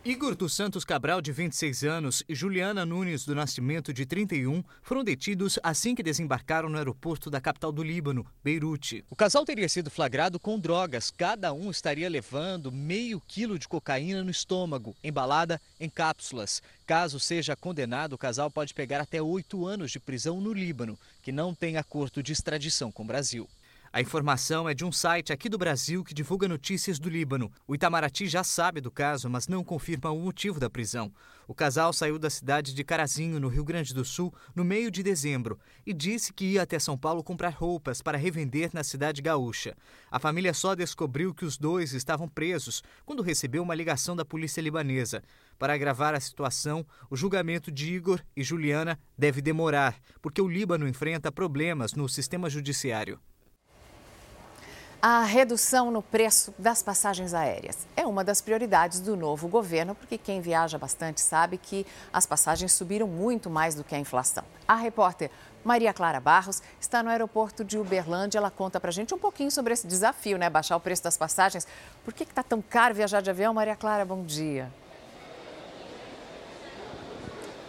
Igor 0.04 0.34
dos 0.34 0.56
Santos 0.56 0.84
Cabral, 0.84 1.22
de 1.22 1.32
26 1.32 1.84
anos, 1.84 2.24
e 2.28 2.34
Juliana 2.34 2.84
Nunes 2.84 3.24
do 3.24 3.36
Nascimento, 3.36 3.94
de 3.94 4.04
31, 4.04 4.64
foram 4.82 5.04
detidos 5.04 5.60
assim 5.62 5.94
que 5.94 6.02
desembarcaram 6.02 6.68
no 6.70 6.78
aeroporto 6.80 7.30
da 7.30 7.40
capital 7.40 7.72
do 7.72 7.84
Líbano, 7.84 8.26
Beirute. 8.44 9.06
O 9.12 9.16
casal 9.16 9.46
teria 9.46 9.70
sido 9.70 9.92
flagrado 9.92 10.40
com 10.40 10.58
drogas. 10.58 11.12
Cada 11.12 11.54
um 11.54 11.70
estaria 11.70 12.10
levando 12.10 12.72
meio 12.72 13.22
quilo 13.28 13.60
de 13.60 13.68
cocaína 13.68 14.24
no 14.24 14.32
estômago, 14.32 14.96
embalada 15.04 15.62
em 15.80 15.88
cápsulas. 15.88 16.64
Caso 16.88 17.20
seja 17.20 17.56
condenado, 17.56 18.14
o 18.14 18.18
casal 18.18 18.50
pode 18.50 18.74
pegar 18.74 19.02
até 19.02 19.22
oito 19.22 19.68
anos 19.68 19.92
de 19.92 20.00
prisão 20.00 20.42
no 20.42 20.52
Líbano, 20.52 20.98
que 21.22 21.32
não 21.32 21.54
tem 21.54 21.78
acordo 21.78 22.24
de 22.24 22.34
extradição 22.34 22.92
com 22.92 23.04
o 23.04 23.08
Brasil. 23.08 23.48
A 23.94 24.00
informação 24.00 24.70
é 24.70 24.74
de 24.74 24.86
um 24.86 24.92
site 24.92 25.34
aqui 25.34 25.50
do 25.50 25.58
Brasil 25.58 26.02
que 26.02 26.14
divulga 26.14 26.48
notícias 26.48 26.98
do 26.98 27.10
Líbano. 27.10 27.52
O 27.68 27.76
Itamaraty 27.76 28.26
já 28.26 28.42
sabe 28.42 28.80
do 28.80 28.90
caso, 28.90 29.30
mas 29.30 29.50
não 29.50 29.66
confirma 29.66 30.12
o 30.12 30.18
motivo 30.18 30.62
da 30.62 30.70
prisão. 30.70 31.12
O 31.46 31.54
casal 31.54 31.92
saiu 31.92 32.18
da 32.18 32.30
cidade 32.30 32.74
de 32.74 32.86
Carazinho, 32.86 33.38
no 33.38 33.50
Rio 33.50 33.66
Grande 33.66 33.94
do 33.94 34.06
Sul, 34.06 34.34
no 34.56 34.64
meio 34.64 34.90
de 34.90 35.04
dezembro 35.04 35.60
e 35.86 35.92
disse 35.92 36.32
que 36.32 36.54
ia 36.54 36.62
até 36.62 36.80
São 36.80 36.98
Paulo 36.98 37.22
comprar 37.22 37.50
roupas 37.50 38.02
para 38.02 38.18
revender 38.18 38.70
na 38.72 38.82
cidade 38.82 39.22
gaúcha. 39.22 39.76
A 40.10 40.20
família 40.20 40.54
só 40.54 40.74
descobriu 40.74 41.34
que 41.34 41.44
os 41.44 41.58
dois 41.58 41.92
estavam 41.92 42.30
presos 42.30 42.82
quando 43.06 43.22
recebeu 43.22 43.62
uma 43.62 43.76
ligação 43.76 44.16
da 44.16 44.24
polícia 44.24 44.62
libanesa. 44.62 45.22
Para 45.60 45.74
agravar 45.74 46.16
a 46.16 46.20
situação, 46.22 46.86
o 47.10 47.18
julgamento 47.18 47.70
de 47.70 47.94
Igor 47.94 48.22
e 48.38 48.42
Juliana 48.42 48.98
deve 49.18 49.42
demorar, 49.42 50.00
porque 50.22 50.42
o 50.42 50.48
Líbano 50.48 50.88
enfrenta 50.88 51.30
problemas 51.30 51.94
no 51.94 52.08
sistema 52.08 52.50
judiciário. 52.50 53.20
A 55.04 55.24
redução 55.24 55.90
no 55.90 56.04
preço 56.04 56.54
das 56.60 56.84
passagens 56.84 57.34
aéreas 57.34 57.88
é 57.98 58.06
uma 58.06 58.24
das 58.24 58.40
prioridades 58.40 59.00
do 59.00 59.18
novo 59.18 59.48
governo, 59.48 59.96
porque 59.96 60.16
quem 60.16 60.42
viaja 60.42 60.78
bastante 60.78 61.22
sabe 61.22 61.58
que 61.58 61.88
as 62.14 62.28
passagens 62.28 62.72
subiram 62.72 63.08
muito 63.08 63.50
mais 63.50 63.74
do 63.74 63.84
que 63.84 63.96
a 63.96 63.98
inflação. 63.98 64.44
A 64.68 64.76
repórter 64.76 65.32
Maria 65.64 65.92
Clara 65.92 66.20
Barros 66.20 66.62
está 66.80 67.02
no 67.02 67.10
aeroporto 67.10 67.64
de 67.64 67.80
Uberlândia. 67.80 68.38
Ela 68.38 68.52
conta 68.52 68.80
para 68.80 68.92
gente 68.92 69.12
um 69.12 69.18
pouquinho 69.18 69.50
sobre 69.50 69.74
esse 69.74 69.88
desafio, 69.88 70.38
né? 70.38 70.52
Baixar 70.52 70.78
o 70.78 70.80
preço 70.80 71.04
das 71.04 71.18
passagens. 71.18 71.68
Por 72.06 72.14
que 72.14 72.22
está 72.22 72.44
tão 72.44 72.62
caro 72.62 72.94
viajar 72.94 73.22
de 73.22 73.30
avião? 73.32 73.56
Maria 73.56 73.76
Clara, 73.76 74.06
bom 74.06 74.22
dia. 74.24 74.72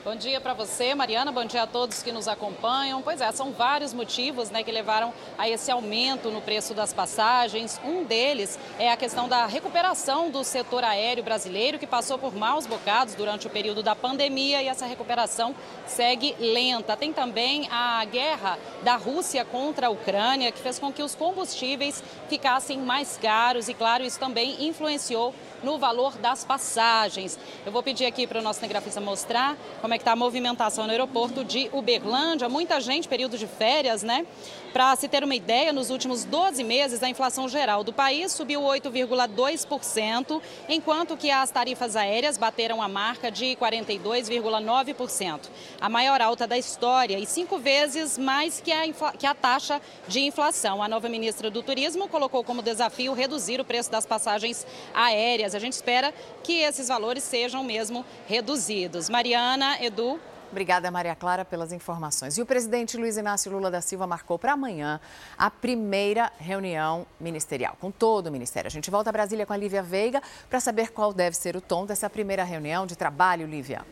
Bom 0.04 0.16
dia 0.16 0.40
para 0.40 0.52
você, 0.52 0.97
Mariana. 0.97 1.30
Bom 1.30 1.44
dia 1.44 1.62
a 1.62 1.66
todos 1.66 2.02
que 2.02 2.11
nos 2.11 2.26
acompanham. 2.26 3.00
Pois 3.02 3.21
é, 3.21 3.30
são 3.30 3.52
vários 3.52 3.94
motivos 3.94 4.50
né, 4.50 4.64
que 4.64 4.73
levaram 4.73 5.14
a 5.38 5.49
esse 5.49 5.71
aumento 5.71 6.28
no 6.28 6.40
preço 6.40 6.75
das 6.75 6.92
passagens. 6.92 7.80
Um 7.85 8.02
deles 8.02 8.59
é 8.80 8.90
a 8.90 8.97
questão 8.97 9.28
da 9.28 9.47
recuperação 9.47 10.28
do 10.28 10.42
setor 10.42 10.82
aéreo 10.82 11.23
brasileiro, 11.23 11.78
que 11.78 11.87
passou 11.87 12.18
por 12.18 12.35
maus 12.35 12.66
bocados 12.66 13.14
durante 13.14 13.47
o 13.47 13.50
período 13.50 13.80
da 13.80 13.94
pandemia 13.94 14.61
e 14.61 14.66
essa 14.66 14.87
recuperação 14.87 15.54
segue 15.87 16.35
lenta. 16.37 16.97
Tem 16.97 17.12
também 17.12 17.68
a 17.71 18.04
guerra 18.04 18.59
da 18.82 18.97
Rússia 18.97 19.44
contra 19.44 19.87
a 19.87 19.90
Ucrânia, 19.90 20.50
que 20.50 20.59
fez 20.59 20.80
com 20.80 20.92
que 20.92 21.04
os 21.04 21.14
combustíveis 21.14 22.02
ficassem 22.28 22.78
mais 22.78 23.16
caros 23.23 23.68
e, 23.68 23.75
claro, 23.75 24.02
isso 24.02 24.18
também 24.18 24.66
influenciou 24.66 25.32
no 25.62 25.78
valor 25.78 26.16
das 26.19 26.45
passagens. 26.45 27.38
Eu 27.64 27.73
vou 27.73 27.83
pedir 27.83 28.07
aqui 28.07 28.26
para 28.26 28.40
o 28.40 28.42
nosso 28.42 28.61
cinegrafista 28.61 29.00
mostrar 29.00 29.57
como 29.81 29.95
é 29.95 29.99
que 29.99 30.02
está 30.02 30.12
a 30.12 30.16
movimentação 30.16 30.85
no 30.85 30.90
aeroporto 30.90 31.45
de 31.45 31.71
Uberlândia. 31.73 32.49
Muita 32.49 32.81
gente, 32.81 33.09
período 33.09 33.38
de 33.38 33.47
férias, 33.47 34.02
né? 34.02 34.26
Para 34.73 34.97
se 34.97 35.07
ter 35.07 35.23
uma 35.23 35.35
ideia, 35.35 35.71
nos 35.71 35.90
últimos 35.90 36.25
12 36.25 36.64
meses, 36.64 37.02
a 37.02 37.09
inflação 37.09 37.47
geral 37.47 37.85
do 37.85 37.92
país 37.92 38.33
subiu 38.33 38.62
8,2%, 38.62 40.40
enquanto 40.66 41.14
que 41.14 41.31
as 41.31 41.50
tarifas 41.50 41.95
aéreas 41.95 42.38
bateram 42.38 42.81
a 42.81 42.88
marca 42.88 43.31
de 43.31 43.54
42,9%. 43.57 45.40
A 45.78 45.88
maior 45.90 46.23
alta 46.23 46.47
da 46.47 46.57
história 46.57 47.19
e 47.19 47.26
cinco 47.26 47.59
vezes 47.59 48.16
mais 48.16 48.61
que 48.61 48.73
a, 48.73 48.90
que 49.12 49.26
a 49.26 49.35
taxa 49.35 49.81
de 50.09 50.21
inflação. 50.21 50.83
A 50.83 50.88
nova 50.88 51.09
ministra 51.09 51.50
do 51.50 51.62
Turismo 51.62 52.09
colocou 52.09 52.42
como 52.42 52.62
desafio 52.62 53.12
reduzir 53.12 53.61
o 53.61 53.64
preço 53.64 53.90
das 53.90 54.07
passagens 54.07 54.66
aéreas. 54.95 55.51
A 55.54 55.59
gente 55.59 55.75
espera 55.75 56.12
que 56.42 56.61
esses 56.62 56.88
valores 56.88 57.23
sejam 57.23 57.62
mesmo 57.62 58.04
reduzidos. 58.26 59.09
Mariana, 59.09 59.82
Edu. 59.82 60.21
Obrigada, 60.50 60.90
Maria 60.90 61.14
Clara, 61.14 61.47
pelas 61.47 61.73
informações. 61.73 62.37
E 62.37 62.42
o 62.42 62.47
presidente 62.47 62.99
Luiz 62.99 63.16
Inácio 63.16 63.50
Lula 63.50 63.71
da 63.71 63.80
Silva 63.80 64.06
marcou 64.06 64.38
para 64.38 64.52
amanhã 64.52 65.00
a 65.38 65.50
primeira 65.50 66.30
reunião 66.38 67.06
ministerial, 67.18 67.75
com 67.80 67.90
todo 67.90 68.26
o 68.26 68.30
ministério. 68.30 68.68
A 68.68 68.71
gente 68.71 68.90
volta 68.90 69.09
a 69.09 69.12
Brasília 69.12 69.47
com 69.47 69.54
a 69.54 69.56
Lívia 69.56 69.82
Veiga 69.82 70.23
para 70.50 70.61
saber 70.61 70.90
qual 70.90 71.14
deve 71.14 71.37
ser 71.37 71.56
o 71.56 71.61
tom 71.61 71.87
dessa 71.87 72.11
primeira 72.11 72.44
reunião 72.44 72.87
de 72.87 72.97
trabalho, 72.97 73.47
Lívia. 73.47 73.82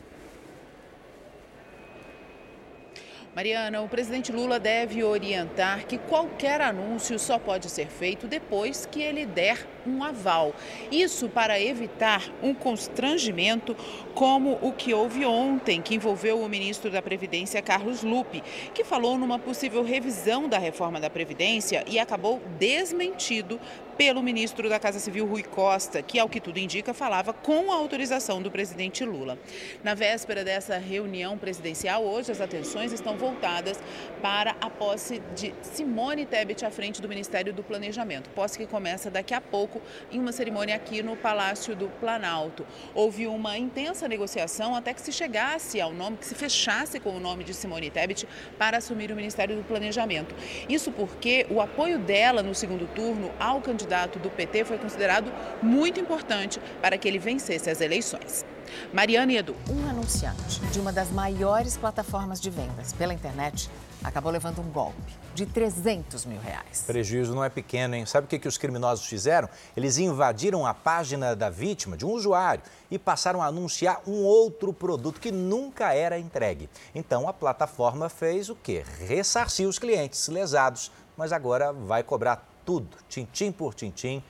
Mariana, 3.33 3.81
o 3.81 3.87
presidente 3.87 4.29
Lula 4.29 4.59
deve 4.59 5.01
orientar 5.05 5.85
que 5.85 5.97
qualquer 5.97 6.59
anúncio 6.59 7.17
só 7.17 7.39
pode 7.39 7.69
ser 7.69 7.87
feito 7.87 8.27
depois 8.27 8.85
que 8.85 9.01
ele 9.01 9.25
der 9.25 9.65
um 9.87 10.03
aval. 10.03 10.53
Isso 10.91 11.29
para 11.29 11.57
evitar 11.57 12.29
um 12.43 12.53
constrangimento 12.53 13.73
como 14.13 14.59
o 14.61 14.73
que 14.73 14.93
houve 14.93 15.25
ontem, 15.25 15.81
que 15.81 15.95
envolveu 15.95 16.41
o 16.41 16.49
ministro 16.49 16.91
da 16.91 17.01
Previdência, 17.01 17.61
Carlos 17.61 18.03
Lupe, 18.03 18.43
que 18.73 18.83
falou 18.83 19.17
numa 19.17 19.39
possível 19.39 19.81
revisão 19.81 20.49
da 20.49 20.57
reforma 20.57 20.99
da 20.99 21.09
Previdência 21.09 21.85
e 21.87 21.97
acabou 21.99 22.41
desmentido 22.59 23.61
pelo 24.01 24.23
ministro 24.23 24.67
da 24.67 24.79
Casa 24.79 24.97
Civil, 24.97 25.27
Rui 25.27 25.43
Costa, 25.43 26.01
que, 26.01 26.17
ao 26.17 26.27
que 26.27 26.41
tudo 26.41 26.57
indica, 26.57 26.91
falava 26.91 27.33
com 27.33 27.71
a 27.71 27.75
autorização 27.75 28.41
do 28.41 28.49
presidente 28.49 29.05
Lula. 29.05 29.37
Na 29.83 29.93
véspera 29.93 30.43
dessa 30.43 30.79
reunião 30.79 31.37
presidencial, 31.37 32.03
hoje 32.03 32.31
as 32.31 32.41
atenções 32.41 32.91
estão 32.91 33.15
voltadas 33.15 33.79
para 34.19 34.55
a 34.59 34.71
posse 34.71 35.21
de 35.35 35.53
Simone 35.61 36.25
Tebet 36.25 36.65
à 36.65 36.71
frente 36.71 36.99
do 36.99 37.07
Ministério 37.07 37.53
do 37.53 37.61
Planejamento, 37.61 38.31
posse 38.31 38.57
que 38.57 38.65
começa 38.65 39.11
daqui 39.11 39.35
a 39.35 39.39
pouco 39.39 39.79
em 40.11 40.19
uma 40.19 40.31
cerimônia 40.31 40.75
aqui 40.75 41.03
no 41.03 41.15
Palácio 41.15 41.75
do 41.75 41.87
Planalto. 41.99 42.65
Houve 42.95 43.27
uma 43.27 43.55
intensa 43.55 44.07
negociação 44.07 44.75
até 44.75 44.95
que 44.95 45.01
se 45.01 45.11
chegasse 45.11 45.79
ao 45.79 45.93
nome, 45.93 46.17
que 46.17 46.25
se 46.25 46.33
fechasse 46.33 46.99
com 46.99 47.11
o 47.11 47.19
nome 47.19 47.43
de 47.43 47.53
Simone 47.53 47.91
Tebet 47.91 48.27
para 48.57 48.77
assumir 48.77 49.11
o 49.11 49.15
Ministério 49.15 49.55
do 49.55 49.63
Planejamento. 49.63 50.33
Isso 50.67 50.91
porque 50.91 51.45
o 51.51 51.61
apoio 51.61 51.99
dela 51.99 52.41
no 52.41 52.55
segundo 52.55 52.87
turno 52.95 53.31
ao 53.39 53.61
candidato 53.61 53.90
do 54.19 54.29
PT 54.29 54.63
foi 54.65 54.77
considerado 54.77 55.31
muito 55.61 55.99
importante 55.99 56.59
para 56.81 56.97
que 56.97 57.07
ele 57.07 57.19
vencesse 57.19 57.69
as 57.69 57.81
eleições. 57.81 58.45
Mariana 58.93 59.33
e 59.33 59.37
Edu. 59.37 59.55
Um 59.69 59.89
anunciante 59.89 60.61
de 60.71 60.79
uma 60.79 60.93
das 60.93 61.11
maiores 61.11 61.75
plataformas 61.75 62.39
de 62.39 62.49
vendas 62.49 62.93
pela 62.93 63.13
internet 63.13 63.69
acabou 64.03 64.31
levando 64.31 64.59
um 64.59 64.71
golpe 64.71 65.13
de 65.35 65.45
300 65.45 66.25
mil 66.25 66.39
reais. 66.39 66.83
Prejuízo 66.87 67.35
não 67.35 67.43
é 67.43 67.49
pequeno, 67.49 67.95
hein? 67.95 68.05
Sabe 68.05 68.25
o 68.25 68.27
que, 68.27 68.39
que 68.39 68.47
os 68.47 68.57
criminosos 68.57 69.05
fizeram? 69.05 69.47
Eles 69.75 69.97
invadiram 69.97 70.65
a 70.65 70.73
página 70.73 71.35
da 71.35 71.49
vítima, 71.49 71.95
de 71.95 72.05
um 72.05 72.11
usuário, 72.11 72.63
e 72.89 72.97
passaram 72.97 73.41
a 73.41 73.47
anunciar 73.47 74.01
um 74.07 74.23
outro 74.23 74.73
produto 74.73 75.19
que 75.19 75.31
nunca 75.31 75.93
era 75.93 76.17
entregue. 76.17 76.69
Então 76.95 77.27
a 77.27 77.33
plataforma 77.33 78.09
fez 78.09 78.49
o 78.49 78.55
quê? 78.55 78.83
Ressarciu 79.05 79.69
os 79.69 79.77
clientes 79.77 80.27
lesados, 80.27 80.91
mas 81.15 81.31
agora 81.31 81.71
vai 81.71 82.03
cobrar 82.03 82.50
tudo, 82.65 82.87
tintim 83.09 83.51
por 83.51 83.73
tintim, 83.73 84.21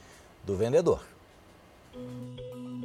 do 0.46 0.56
vendedor. 0.56 1.04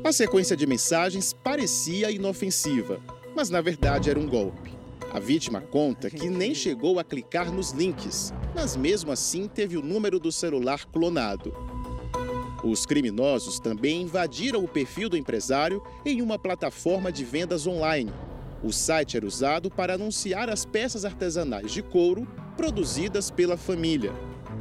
A 0.05 0.13
sequência 0.13 0.57
de 0.57 0.67
mensagens 0.67 1.33
parecia 1.33 2.11
inofensiva, 2.11 3.01
mas 3.35 3.51
na 3.51 3.61
verdade 3.61 4.11
era 4.11 4.19
um 4.19 4.29
golpe. 4.29 4.77
A 5.13 5.19
vítima 5.19 5.61
conta 5.61 6.11
que 6.11 6.29
nem 6.29 6.55
chegou 6.55 6.99
a 6.99 7.05
clicar 7.05 7.51
nos 7.51 7.71
links, 7.71 8.33
mas 8.55 8.77
mesmo 8.77 9.11
assim 9.11 9.49
teve 9.49 9.77
o 9.77 9.83
número 9.83 10.21
do 10.21 10.31
celular 10.31 10.85
clonado. 10.87 11.55
Os 12.63 12.85
criminosos 12.85 13.61
também 13.61 14.03
invadiram 14.03 14.63
o 14.65 14.69
perfil 14.69 15.09
do 15.09 15.17
empresário 15.17 15.83
em 16.05 16.21
uma 16.21 16.39
plataforma 16.39 17.13
de 17.13 17.25
vendas 17.25 17.67
online. 17.67 18.13
O 18.63 18.73
site 18.73 19.17
era 19.17 19.27
usado 19.27 19.71
para 19.71 19.95
anunciar 19.95 20.51
as 20.51 20.65
peças 20.65 21.05
artesanais 21.05 21.73
de 21.73 21.83
couro 21.83 22.27
produzidas 22.57 23.31
pela 23.31 23.57
família. 23.57 24.13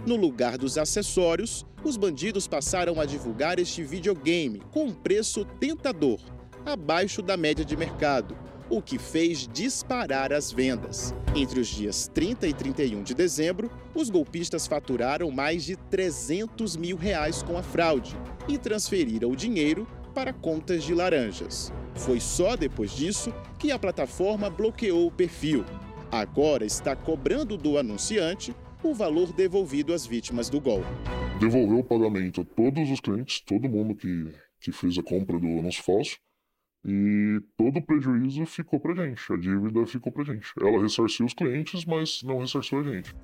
No 0.06 0.16
lugar 0.16 0.56
dos 0.56 0.78
acessórios, 0.78 1.66
os 1.84 1.98
bandidos 1.98 2.48
passaram 2.48 3.02
a 3.02 3.06
divulgar 3.06 3.58
este 3.58 3.84
videogame 3.84 4.62
com 4.72 4.86
um 4.86 4.94
preço 4.94 5.44
tentador, 5.60 6.20
abaixo 6.64 7.24
da 7.24 7.36
média 7.36 7.66
de 7.66 7.76
mercado, 7.76 8.38
o 8.70 8.84
que 8.84 9.00
fez 9.00 9.48
disparar 9.52 10.32
as 10.32 10.52
vendas. 10.52 11.12
Entre 11.36 11.60
os 11.60 11.68
dias 11.68 12.08
30 12.14 12.48
e 12.48 12.54
31 12.54 13.02
de 13.02 13.16
dezembro, 13.16 13.72
os 13.96 14.12
golpistas 14.12 14.68
faturaram 14.68 15.32
mais 15.32 15.64
de 15.64 15.76
300 15.76 16.78
mil 16.78 16.98
reais 16.98 17.42
com 17.42 17.58
a 17.58 17.64
fraude 17.64 18.16
e 18.48 18.60
transferiram 18.60 19.32
o 19.32 19.36
dinheiro 19.36 19.88
para 20.14 20.32
contas 20.32 20.84
de 20.84 20.94
laranjas. 20.94 21.74
Foi 21.96 22.20
só 22.20 22.56
depois 22.56 22.92
disso 22.92 23.34
que 23.58 23.72
a 23.72 23.80
plataforma 23.80 24.52
bloqueou 24.52 25.08
o 25.08 25.12
perfil. 25.12 25.66
Agora 26.12 26.64
está 26.64 26.96
cobrando 26.96 27.58
do 27.58 27.80
anunciante 27.80 28.56
o 28.90 28.94
valor 28.94 29.34
devolvido 29.34 29.94
às 29.94 30.06
vítimas 30.06 30.50
do 30.50 30.60
golpe. 30.62 30.88
Devolveu 31.40 31.80
o 31.80 31.84
pagamento 31.84 32.42
a 32.42 32.46
todos 32.46 32.90
os 32.90 33.00
clientes, 33.00 33.42
todo 33.42 33.70
mundo 33.70 33.96
que, 33.96 34.32
que 34.60 34.72
fez 34.72 34.98
a 34.98 35.04
compra 35.04 35.40
do 35.40 35.48
anúncio 35.48 35.84
falso, 35.84 36.18
e 36.88 37.42
todo 37.58 37.80
o 37.80 37.82
prejuízo 37.82 38.46
ficou 38.46 38.80
para 38.80 38.94
gente, 38.94 39.22
a 39.34 39.36
dívida 39.36 39.86
ficou 39.88 40.12
para 40.12 40.24
gente. 40.24 40.48
Ela 40.62 40.80
ressarciu 40.80 41.26
os 41.26 41.34
clientes, 41.34 41.84
mas 41.84 42.22
não 42.22 42.40
ressarciu 42.40 42.80
a 42.80 42.84
gente. 42.84 43.16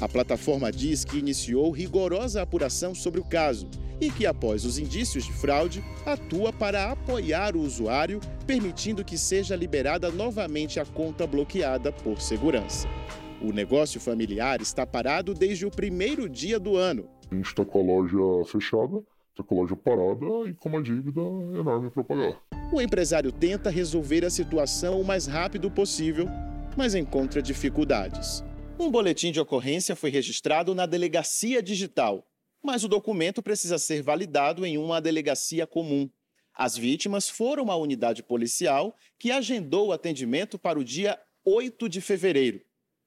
A 0.00 0.08
plataforma 0.08 0.70
diz 0.72 1.04
que 1.04 1.16
iniciou 1.16 1.70
rigorosa 1.70 2.42
apuração 2.42 2.94
sobre 2.94 3.20
o 3.20 3.24
caso 3.24 3.70
e 4.00 4.10
que, 4.10 4.26
após 4.26 4.64
os 4.64 4.78
indícios 4.78 5.24
de 5.24 5.32
fraude, 5.32 5.82
atua 6.04 6.52
para 6.52 6.90
apoiar 6.90 7.56
o 7.56 7.60
usuário, 7.60 8.20
permitindo 8.46 9.04
que 9.04 9.16
seja 9.16 9.56
liberada 9.56 10.10
novamente 10.10 10.78
a 10.78 10.84
conta 10.84 11.26
bloqueada 11.26 11.92
por 11.92 12.20
segurança. 12.20 12.88
O 13.42 13.52
negócio 13.52 14.00
familiar 14.00 14.62
está 14.62 14.86
parado 14.86 15.34
desde 15.34 15.66
o 15.66 15.70
primeiro 15.70 16.26
dia 16.26 16.58
do 16.58 16.76
ano. 16.76 17.08
A 17.30 17.34
gente 17.34 17.46
está 17.46 17.64
com 17.64 17.80
a 17.80 17.82
loja 17.82 18.50
fechada, 18.50 19.02
está 19.30 19.42
com 19.44 19.58
a 19.58 19.62
loja 19.62 19.76
parada 19.76 20.48
e 20.48 20.54
com 20.54 20.70
uma 20.70 20.82
dívida 20.82 21.20
enorme 21.20 21.90
para 21.90 22.02
pagar. 22.02 22.40
O 22.72 22.80
empresário 22.80 23.30
tenta 23.30 23.68
resolver 23.68 24.24
a 24.24 24.30
situação 24.30 25.00
o 25.00 25.04
mais 25.04 25.26
rápido 25.26 25.70
possível, 25.70 26.26
mas 26.76 26.94
encontra 26.94 27.42
dificuldades. 27.42 28.42
Um 28.78 28.90
boletim 28.90 29.30
de 29.30 29.40
ocorrência 29.40 29.94
foi 29.94 30.10
registrado 30.10 30.74
na 30.74 30.86
delegacia 30.86 31.62
digital, 31.62 32.26
mas 32.62 32.84
o 32.84 32.88
documento 32.88 33.42
precisa 33.42 33.78
ser 33.78 34.02
validado 34.02 34.64
em 34.64 34.78
uma 34.78 35.00
delegacia 35.00 35.66
comum. 35.66 36.08
As 36.54 36.74
vítimas 36.74 37.28
foram 37.28 37.70
à 37.70 37.76
unidade 37.76 38.22
policial, 38.22 38.96
que 39.18 39.30
agendou 39.30 39.88
o 39.88 39.92
atendimento 39.92 40.58
para 40.58 40.78
o 40.78 40.84
dia 40.84 41.18
8 41.44 41.86
de 41.86 42.00
fevereiro. 42.00 42.60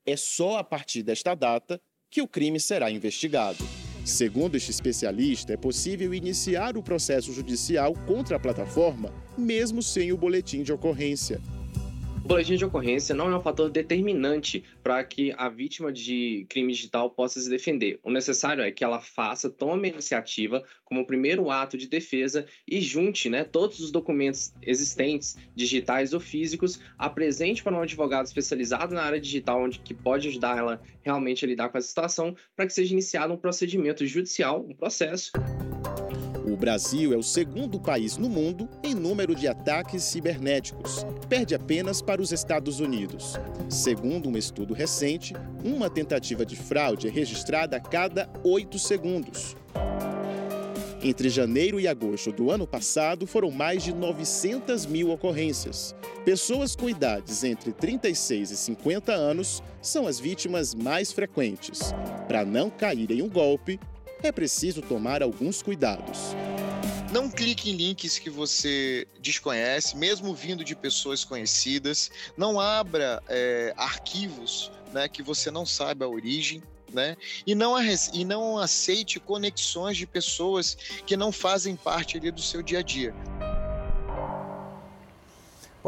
É 0.09 0.17
só 0.17 0.57
a 0.57 0.63
partir 0.63 1.03
desta 1.03 1.35
data 1.35 1.79
que 2.09 2.19
o 2.19 2.27
crime 2.27 2.59
será 2.59 2.89
investigado. 2.89 3.63
Segundo 4.03 4.55
este 4.55 4.71
especialista, 4.71 5.53
é 5.53 5.57
possível 5.57 6.15
iniciar 6.15 6.75
o 6.75 6.81
processo 6.81 7.31
judicial 7.31 7.93
contra 8.07 8.37
a 8.37 8.39
plataforma, 8.39 9.13
mesmo 9.37 9.83
sem 9.83 10.11
o 10.11 10.17
boletim 10.17 10.63
de 10.63 10.73
ocorrência 10.73 11.39
boletim 12.29 12.57
de 12.57 12.63
ocorrência 12.63 13.15
não 13.15 13.31
é 13.31 13.35
um 13.35 13.41
fator 13.41 13.71
determinante 13.71 14.63
para 14.83 15.03
que 15.03 15.33
a 15.35 15.49
vítima 15.49 15.91
de 15.91 16.45
crime 16.47 16.71
digital 16.71 17.09
possa 17.09 17.39
se 17.39 17.49
defender. 17.49 17.99
O 18.03 18.11
necessário 18.11 18.63
é 18.63 18.69
que 18.69 18.83
ela 18.83 19.01
faça, 19.01 19.49
tome 19.49 19.87
a 19.87 19.93
iniciativa 19.93 20.63
como 20.85 21.07
primeiro 21.07 21.49
ato 21.49 21.75
de 21.75 21.87
defesa 21.87 22.45
e 22.67 22.79
junte 22.81 23.31
né, 23.31 23.43
todos 23.43 23.79
os 23.79 23.89
documentos 23.89 24.53
existentes, 24.61 25.37
digitais 25.55 26.13
ou 26.13 26.19
físicos, 26.19 26.79
apresente 26.99 27.63
para 27.63 27.75
um 27.75 27.81
advogado 27.81 28.27
especializado 28.27 28.93
na 28.93 29.01
área 29.01 29.19
digital, 29.19 29.63
onde 29.63 29.79
que 29.79 29.95
pode 29.95 30.27
ajudar 30.27 30.55
ela 30.55 30.79
realmente 31.01 31.43
a 31.43 31.47
lidar 31.47 31.69
com 31.69 31.79
essa 31.79 31.87
situação, 31.87 32.35
para 32.55 32.67
que 32.67 32.73
seja 32.73 32.93
iniciado 32.93 33.33
um 33.33 33.37
procedimento 33.37 34.05
judicial, 34.05 34.63
um 34.63 34.75
processo. 34.75 35.31
Brasil 36.59 37.13
é 37.13 37.17
o 37.17 37.23
segundo 37.23 37.79
país 37.79 38.17
no 38.17 38.27
mundo 38.27 38.67
em 38.83 38.93
número 38.93 39.33
de 39.33 39.47
ataques 39.47 40.03
cibernéticos, 40.03 41.05
perde 41.29 41.55
apenas 41.55 42.01
para 42.01 42.21
os 42.21 42.33
Estados 42.33 42.81
Unidos. 42.81 43.39
Segundo 43.69 44.27
um 44.27 44.35
estudo 44.35 44.73
recente, 44.73 45.33
uma 45.63 45.89
tentativa 45.89 46.45
de 46.45 46.57
fraude 46.57 47.07
é 47.07 47.09
registrada 47.09 47.77
a 47.77 47.79
cada 47.79 48.29
oito 48.43 48.77
segundos. 48.77 49.55
Entre 51.01 51.29
janeiro 51.29 51.79
e 51.79 51.87
agosto 51.87 52.29
do 52.29 52.51
ano 52.51 52.67
passado, 52.67 53.25
foram 53.25 53.49
mais 53.51 53.81
de 53.81 53.93
900 53.93 54.85
mil 54.85 55.11
ocorrências. 55.11 55.95
Pessoas 56.25 56.75
com 56.75 56.89
idades 56.89 57.41
entre 57.45 57.71
36 57.71 58.51
e 58.51 58.57
50 58.57 59.13
anos 59.13 59.63
são 59.81 60.05
as 60.05 60.19
vítimas 60.19 60.75
mais 60.75 61.13
frequentes. 61.13 61.93
Para 62.27 62.43
não 62.43 62.69
cair 62.69 63.09
em 63.11 63.21
um 63.21 63.29
golpe, 63.29 63.79
é 64.21 64.31
preciso 64.31 64.81
tomar 64.81 65.23
alguns 65.23 65.61
cuidados. 65.61 66.35
Não 67.11 67.27
clique 67.27 67.71
em 67.71 67.75
links 67.75 68.19
que 68.19 68.29
você 68.29 69.07
desconhece, 69.19 69.97
mesmo 69.97 70.35
vindo 70.35 70.63
de 70.63 70.75
pessoas 70.75 71.23
conhecidas. 71.23 72.11
Não 72.37 72.59
abra 72.59 73.21
é, 73.27 73.73
arquivos 73.75 74.71
né, 74.93 75.07
que 75.07 75.23
você 75.23 75.49
não 75.49 75.65
sabe 75.65 76.03
a 76.03 76.07
origem. 76.07 76.61
Né? 76.93 77.15
E, 77.45 77.53
não, 77.53 77.75
e 78.13 78.25
não 78.25 78.57
aceite 78.57 79.19
conexões 79.19 79.95
de 79.95 80.07
pessoas 80.07 80.75
que 81.05 81.15
não 81.15 81.31
fazem 81.31 81.75
parte 81.75 82.17
ali 82.17 82.31
do 82.31 82.41
seu 82.41 82.63
dia 82.63 82.79
a 82.79 82.81
dia. 82.81 83.13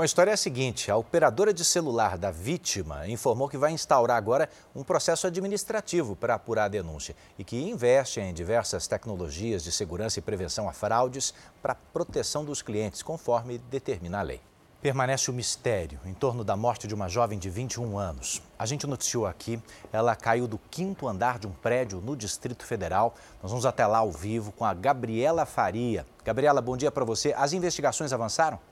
Bom, 0.02 0.04
a 0.04 0.06
história 0.06 0.32
é 0.32 0.34
a 0.34 0.38
seguinte: 0.38 0.90
a 0.90 0.98
operadora 0.98 1.54
de 1.54 1.64
celular 1.64 2.18
da 2.18 2.32
vítima 2.32 3.08
informou 3.08 3.48
que 3.48 3.56
vai 3.56 3.72
instaurar 3.72 4.18
agora 4.18 4.50
um 4.76 4.84
processo 4.84 5.28
administrativo 5.28 6.16
para 6.16 6.34
apurar 6.34 6.64
a 6.64 6.70
denúncia 6.70 7.16
e 7.38 7.44
que 7.44 7.56
investe 7.56 8.20
em 8.20 8.34
diversas 8.34 8.88
tecnologias 8.88 9.64
de 9.64 9.72
segurança 9.72 10.18
e 10.18 10.22
prevenção 10.24 10.68
a 10.68 10.74
fraudes 10.74 11.36
para 11.62 11.76
proteção 11.76 12.44
dos 12.44 12.64
clientes, 12.64 13.04
conforme 13.04 13.60
determina 13.60 14.18
a 14.18 14.24
lei. 14.24 14.42
Permanece 14.82 15.30
o 15.30 15.34
mistério 15.36 16.00
em 16.04 16.16
torno 16.16 16.44
da 16.44 16.56
morte 16.56 16.88
de 16.88 16.96
uma 16.96 17.08
jovem 17.08 17.38
de 17.38 17.52
21 17.52 17.96
anos. 18.00 18.42
A 18.58 18.66
gente 18.66 18.88
noticiou 18.88 19.28
aqui, 19.28 19.62
ela 19.94 20.16
caiu 20.16 20.48
do 20.48 20.58
quinto 20.58 21.08
andar 21.08 21.38
de 21.38 21.46
um 21.46 21.52
prédio 21.52 22.02
no 22.02 22.16
Distrito 22.16 22.66
Federal. 22.66 23.14
Nós 23.40 23.52
vamos 23.52 23.68
até 23.68 23.86
lá 23.86 24.00
ao 24.00 24.12
vivo 24.12 24.52
com 24.52 24.66
a 24.66 24.74
Gabriela 24.74 25.46
Faria. 25.46 26.08
Gabriela, 26.26 26.60
bom 26.60 26.76
dia 26.76 26.90
para 26.90 27.06
você. 27.06 27.36
As 27.38 27.54
investigações 27.54 28.12
avançaram? 28.12 28.71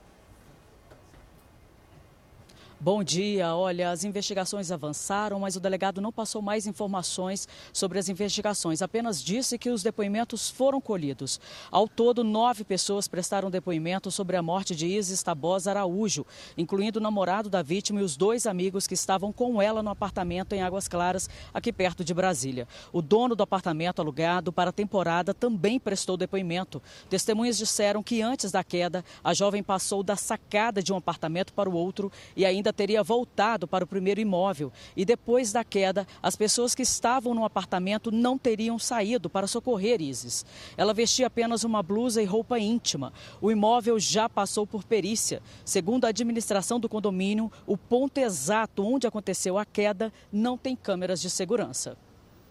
Bom 2.82 3.04
dia. 3.04 3.54
Olha, 3.54 3.90
as 3.90 4.04
investigações 4.04 4.70
avançaram, 4.70 5.38
mas 5.38 5.54
o 5.54 5.60
delegado 5.60 6.00
não 6.00 6.10
passou 6.10 6.40
mais 6.40 6.66
informações 6.66 7.46
sobre 7.74 7.98
as 7.98 8.08
investigações. 8.08 8.80
Apenas 8.80 9.22
disse 9.22 9.58
que 9.58 9.68
os 9.68 9.82
depoimentos 9.82 10.48
foram 10.48 10.80
colhidos. 10.80 11.38
Ao 11.70 11.86
todo, 11.86 12.24
nove 12.24 12.64
pessoas 12.64 13.06
prestaram 13.06 13.50
depoimento 13.50 14.10
sobre 14.10 14.34
a 14.34 14.42
morte 14.42 14.74
de 14.74 14.86
Isis 14.86 15.22
Tabosa 15.22 15.70
Araújo, 15.70 16.24
incluindo 16.56 16.98
o 16.98 17.02
namorado 17.02 17.50
da 17.50 17.60
vítima 17.60 18.00
e 18.00 18.02
os 18.02 18.16
dois 18.16 18.46
amigos 18.46 18.86
que 18.86 18.94
estavam 18.94 19.30
com 19.30 19.60
ela 19.60 19.82
no 19.82 19.90
apartamento 19.90 20.54
em 20.54 20.62
Águas 20.62 20.88
Claras, 20.88 21.28
aqui 21.52 21.70
perto 21.74 22.02
de 22.02 22.14
Brasília. 22.14 22.66
O 22.94 23.02
dono 23.02 23.36
do 23.36 23.42
apartamento 23.42 24.00
alugado 24.00 24.50
para 24.54 24.70
a 24.70 24.72
temporada 24.72 25.34
também 25.34 25.78
prestou 25.78 26.16
depoimento. 26.16 26.80
Testemunhas 27.10 27.58
disseram 27.58 28.02
que 28.02 28.22
antes 28.22 28.50
da 28.50 28.64
queda, 28.64 29.04
a 29.22 29.34
jovem 29.34 29.62
passou 29.62 30.02
da 30.02 30.16
sacada 30.16 30.82
de 30.82 30.94
um 30.94 30.96
apartamento 30.96 31.52
para 31.52 31.68
o 31.68 31.74
outro 31.74 32.10
e 32.34 32.46
ainda 32.46 32.69
ainda 32.70 32.72
teria 32.72 33.02
voltado 33.02 33.66
para 33.66 33.84
o 33.84 33.86
primeiro 33.86 34.20
imóvel 34.20 34.72
e 34.96 35.04
depois 35.04 35.52
da 35.52 35.64
queda, 35.64 36.06
as 36.22 36.36
pessoas 36.36 36.74
que 36.74 36.82
estavam 36.82 37.34
no 37.34 37.44
apartamento 37.44 38.10
não 38.10 38.38
teriam 38.38 38.78
saído 38.78 39.28
para 39.28 39.46
socorrer 39.46 40.00
Isis. 40.00 40.44
Ela 40.76 40.94
vestia 40.94 41.26
apenas 41.26 41.64
uma 41.64 41.82
blusa 41.82 42.22
e 42.22 42.24
roupa 42.24 42.58
íntima. 42.58 43.12
O 43.40 43.50
imóvel 43.50 43.98
já 43.98 44.28
passou 44.28 44.66
por 44.66 44.84
perícia. 44.84 45.42
Segundo 45.64 46.04
a 46.04 46.08
administração 46.08 46.78
do 46.78 46.88
condomínio, 46.88 47.50
o 47.66 47.76
ponto 47.76 48.18
exato 48.18 48.84
onde 48.84 49.06
aconteceu 49.06 49.58
a 49.58 49.64
queda 49.64 50.12
não 50.32 50.56
tem 50.56 50.76
câmeras 50.76 51.20
de 51.20 51.28
segurança. 51.28 51.96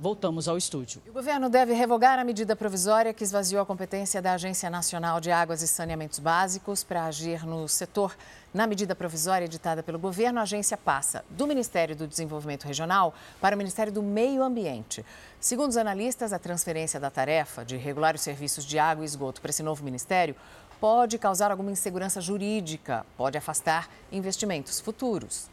Voltamos 0.01 0.47
ao 0.47 0.57
estúdio. 0.57 1.01
O 1.09 1.11
governo 1.11 1.49
deve 1.49 1.73
revogar 1.73 2.17
a 2.17 2.23
medida 2.23 2.55
provisória 2.55 3.13
que 3.13 3.21
esvaziou 3.21 3.61
a 3.61 3.65
competência 3.65 4.21
da 4.21 4.31
Agência 4.31 4.69
Nacional 4.69 5.19
de 5.19 5.29
Águas 5.29 5.61
e 5.61 5.67
Saneamentos 5.67 6.19
Básicos 6.19 6.85
para 6.85 7.03
agir 7.03 7.45
no 7.45 7.67
setor. 7.67 8.15
Na 8.53 8.65
medida 8.65 8.95
provisória 8.95 9.43
editada 9.43 9.83
pelo 9.83 9.99
governo, 9.99 10.39
a 10.39 10.43
agência 10.43 10.77
passa 10.77 11.25
do 11.29 11.45
Ministério 11.45 11.97
do 11.97 12.07
Desenvolvimento 12.07 12.63
Regional 12.63 13.13
para 13.41 13.55
o 13.55 13.57
Ministério 13.57 13.91
do 13.91 14.01
Meio 14.01 14.41
Ambiente. 14.41 15.05
Segundo 15.37 15.71
os 15.71 15.77
analistas, 15.77 16.31
a 16.31 16.39
transferência 16.39 16.97
da 16.97 17.09
tarefa 17.09 17.65
de 17.65 17.75
regular 17.75 18.15
os 18.15 18.21
serviços 18.21 18.63
de 18.63 18.79
água 18.79 19.03
e 19.03 19.05
esgoto 19.05 19.41
para 19.41 19.49
esse 19.49 19.61
novo 19.61 19.83
ministério 19.83 20.33
pode 20.79 21.17
causar 21.17 21.51
alguma 21.51 21.71
insegurança 21.71 22.21
jurídica, 22.21 23.05
pode 23.17 23.37
afastar 23.37 23.89
investimentos 24.13 24.79
futuros. 24.79 25.49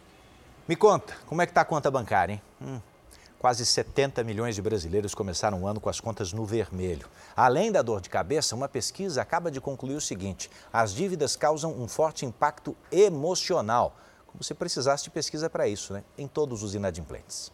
Me 0.68 0.76
conta, 0.76 1.16
como 1.26 1.42
é 1.42 1.46
que 1.46 1.50
está 1.50 1.62
a 1.62 1.64
conta 1.64 1.90
bancária, 1.90 2.34
hein? 2.34 2.42
Hum. 2.62 2.80
Quase 3.38 3.66
70 3.66 4.24
milhões 4.24 4.54
de 4.54 4.62
brasileiros 4.62 5.14
começaram 5.14 5.62
o 5.62 5.66
ano 5.66 5.80
com 5.80 5.90
as 5.90 6.00
contas 6.00 6.32
no 6.32 6.44
vermelho. 6.44 7.06
Além 7.36 7.70
da 7.70 7.82
dor 7.82 8.00
de 8.00 8.08
cabeça, 8.08 8.56
uma 8.56 8.68
pesquisa 8.68 9.20
acaba 9.20 9.50
de 9.50 9.60
concluir 9.60 9.94
o 9.94 10.00
seguinte: 10.00 10.50
as 10.72 10.94
dívidas 10.94 11.36
causam 11.36 11.72
um 11.72 11.86
forte 11.86 12.24
impacto 12.24 12.76
emocional. 12.90 13.96
Como 14.26 14.42
se 14.42 14.54
precisasse 14.54 15.04
de 15.04 15.10
pesquisa 15.10 15.48
para 15.48 15.68
isso, 15.68 15.92
né? 15.92 16.02
Em 16.16 16.26
todos 16.26 16.62
os 16.62 16.74
inadimplentes. 16.74 17.52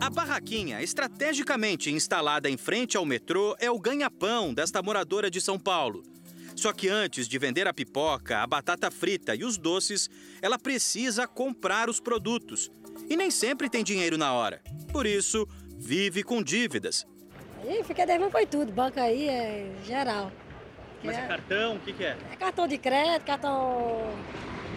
A 0.00 0.10
barraquinha, 0.10 0.82
estrategicamente 0.82 1.90
instalada 1.90 2.50
em 2.50 2.56
frente 2.56 2.96
ao 2.96 3.04
metrô, 3.04 3.56
é 3.58 3.70
o 3.70 3.78
ganha-pão 3.78 4.52
desta 4.52 4.82
moradora 4.82 5.30
de 5.30 5.40
São 5.40 5.58
Paulo. 5.58 6.02
Só 6.56 6.72
que 6.72 6.88
antes 6.88 7.28
de 7.28 7.38
vender 7.38 7.68
a 7.68 7.74
pipoca, 7.74 8.38
a 8.38 8.46
batata 8.46 8.90
frita 8.90 9.34
e 9.34 9.44
os 9.44 9.58
doces, 9.58 10.08
ela 10.40 10.58
precisa 10.58 11.28
comprar 11.28 11.90
os 11.90 12.00
produtos. 12.00 12.70
E 13.10 13.16
nem 13.16 13.30
sempre 13.30 13.68
tem 13.68 13.84
dinheiro 13.84 14.16
na 14.16 14.32
hora. 14.32 14.62
Por 14.90 15.04
isso, 15.04 15.46
vive 15.76 16.22
com 16.22 16.42
dívidas. 16.42 17.06
E 17.62 17.84
fica 17.84 18.06
devendo 18.06 18.30
foi 18.30 18.46
tudo, 18.46 18.72
banco 18.72 18.98
aí 18.98 19.28
é 19.28 19.70
geral. 19.84 20.32
Mas 21.04 21.18
é 21.18 21.26
cartão, 21.26 21.76
o 21.76 21.80
que, 21.80 21.92
que 21.92 22.04
é? 22.04 22.16
É 22.32 22.36
cartão 22.36 22.66
de 22.66 22.78
crédito, 22.78 23.24
cartão 23.24 24.10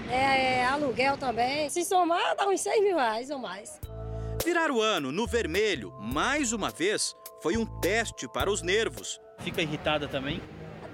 é, 0.10 0.60
é, 0.60 0.66
aluguel 0.66 1.18
também. 1.18 1.70
Se 1.70 1.86
somar, 1.86 2.36
dá 2.36 2.48
uns 2.48 2.60
6 2.60 2.84
mil 2.84 2.98
reais 2.98 3.30
ou 3.30 3.40
mais. 3.40 3.80
Virar 4.44 4.70
o 4.70 4.82
ano 4.82 5.12
no 5.12 5.26
vermelho, 5.26 5.94
mais 6.00 6.52
uma 6.52 6.70
vez, 6.70 7.16
foi 7.42 7.58
um 7.58 7.66
teste 7.66 8.28
para 8.28 8.52
os 8.52 8.62
nervos. 8.62 9.20
Fica 9.40 9.62
irritada 9.62 10.08
também? 10.08 10.42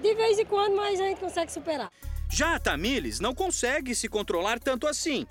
De 0.00 0.14
vez 0.14 0.38
em 0.38 0.44
quando, 0.44 0.76
mas 0.76 1.00
a 1.00 1.04
gente 1.04 1.20
consegue 1.20 1.52
superar. 1.52 1.90
Já 2.30 2.56
a 2.56 2.58
Tamires 2.58 3.20
não 3.20 3.34
consegue 3.34 3.94
se 3.94 4.08
controlar 4.08 4.58
tanto 4.58 4.86
assim. 4.86 5.26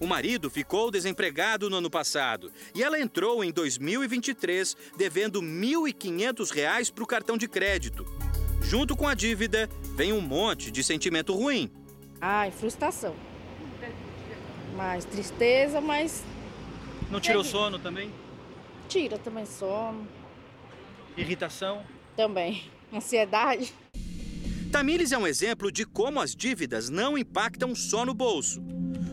O 0.00 0.06
marido 0.06 0.50
ficou 0.50 0.90
desempregado 0.90 1.70
no 1.70 1.76
ano 1.76 1.90
passado 1.90 2.52
e 2.74 2.82
ela 2.82 3.00
entrou 3.00 3.44
em 3.44 3.52
2023 3.52 4.76
devendo 4.96 5.40
R$ 5.40 5.46
1.500 5.46 6.92
para 6.92 7.04
o 7.04 7.06
cartão 7.06 7.36
de 7.36 7.48
crédito. 7.48 8.04
Junto 8.62 8.96
com 8.96 9.06
a 9.06 9.14
dívida, 9.14 9.68
vem 9.94 10.12
um 10.12 10.20
monte 10.20 10.70
de 10.70 10.82
sentimento 10.82 11.34
ruim. 11.34 11.70
Ai, 12.20 12.50
frustração. 12.50 13.14
Mais 14.76 15.04
tristeza, 15.04 15.80
mas. 15.80 16.24
Não 17.10 17.20
tira 17.20 17.38
o 17.38 17.44
sono 17.44 17.78
também? 17.78 18.10
Tira 18.88 19.18
também 19.18 19.46
sono. 19.46 20.06
Irritação? 21.16 21.84
Também. 22.16 22.64
Ansiedade. 22.92 23.72
Tamires 24.74 25.12
é 25.12 25.16
um 25.16 25.24
exemplo 25.24 25.70
de 25.70 25.84
como 25.84 26.20
as 26.20 26.34
dívidas 26.34 26.90
não 26.90 27.16
impactam 27.16 27.76
só 27.76 28.04
no 28.04 28.12
bolso. 28.12 28.60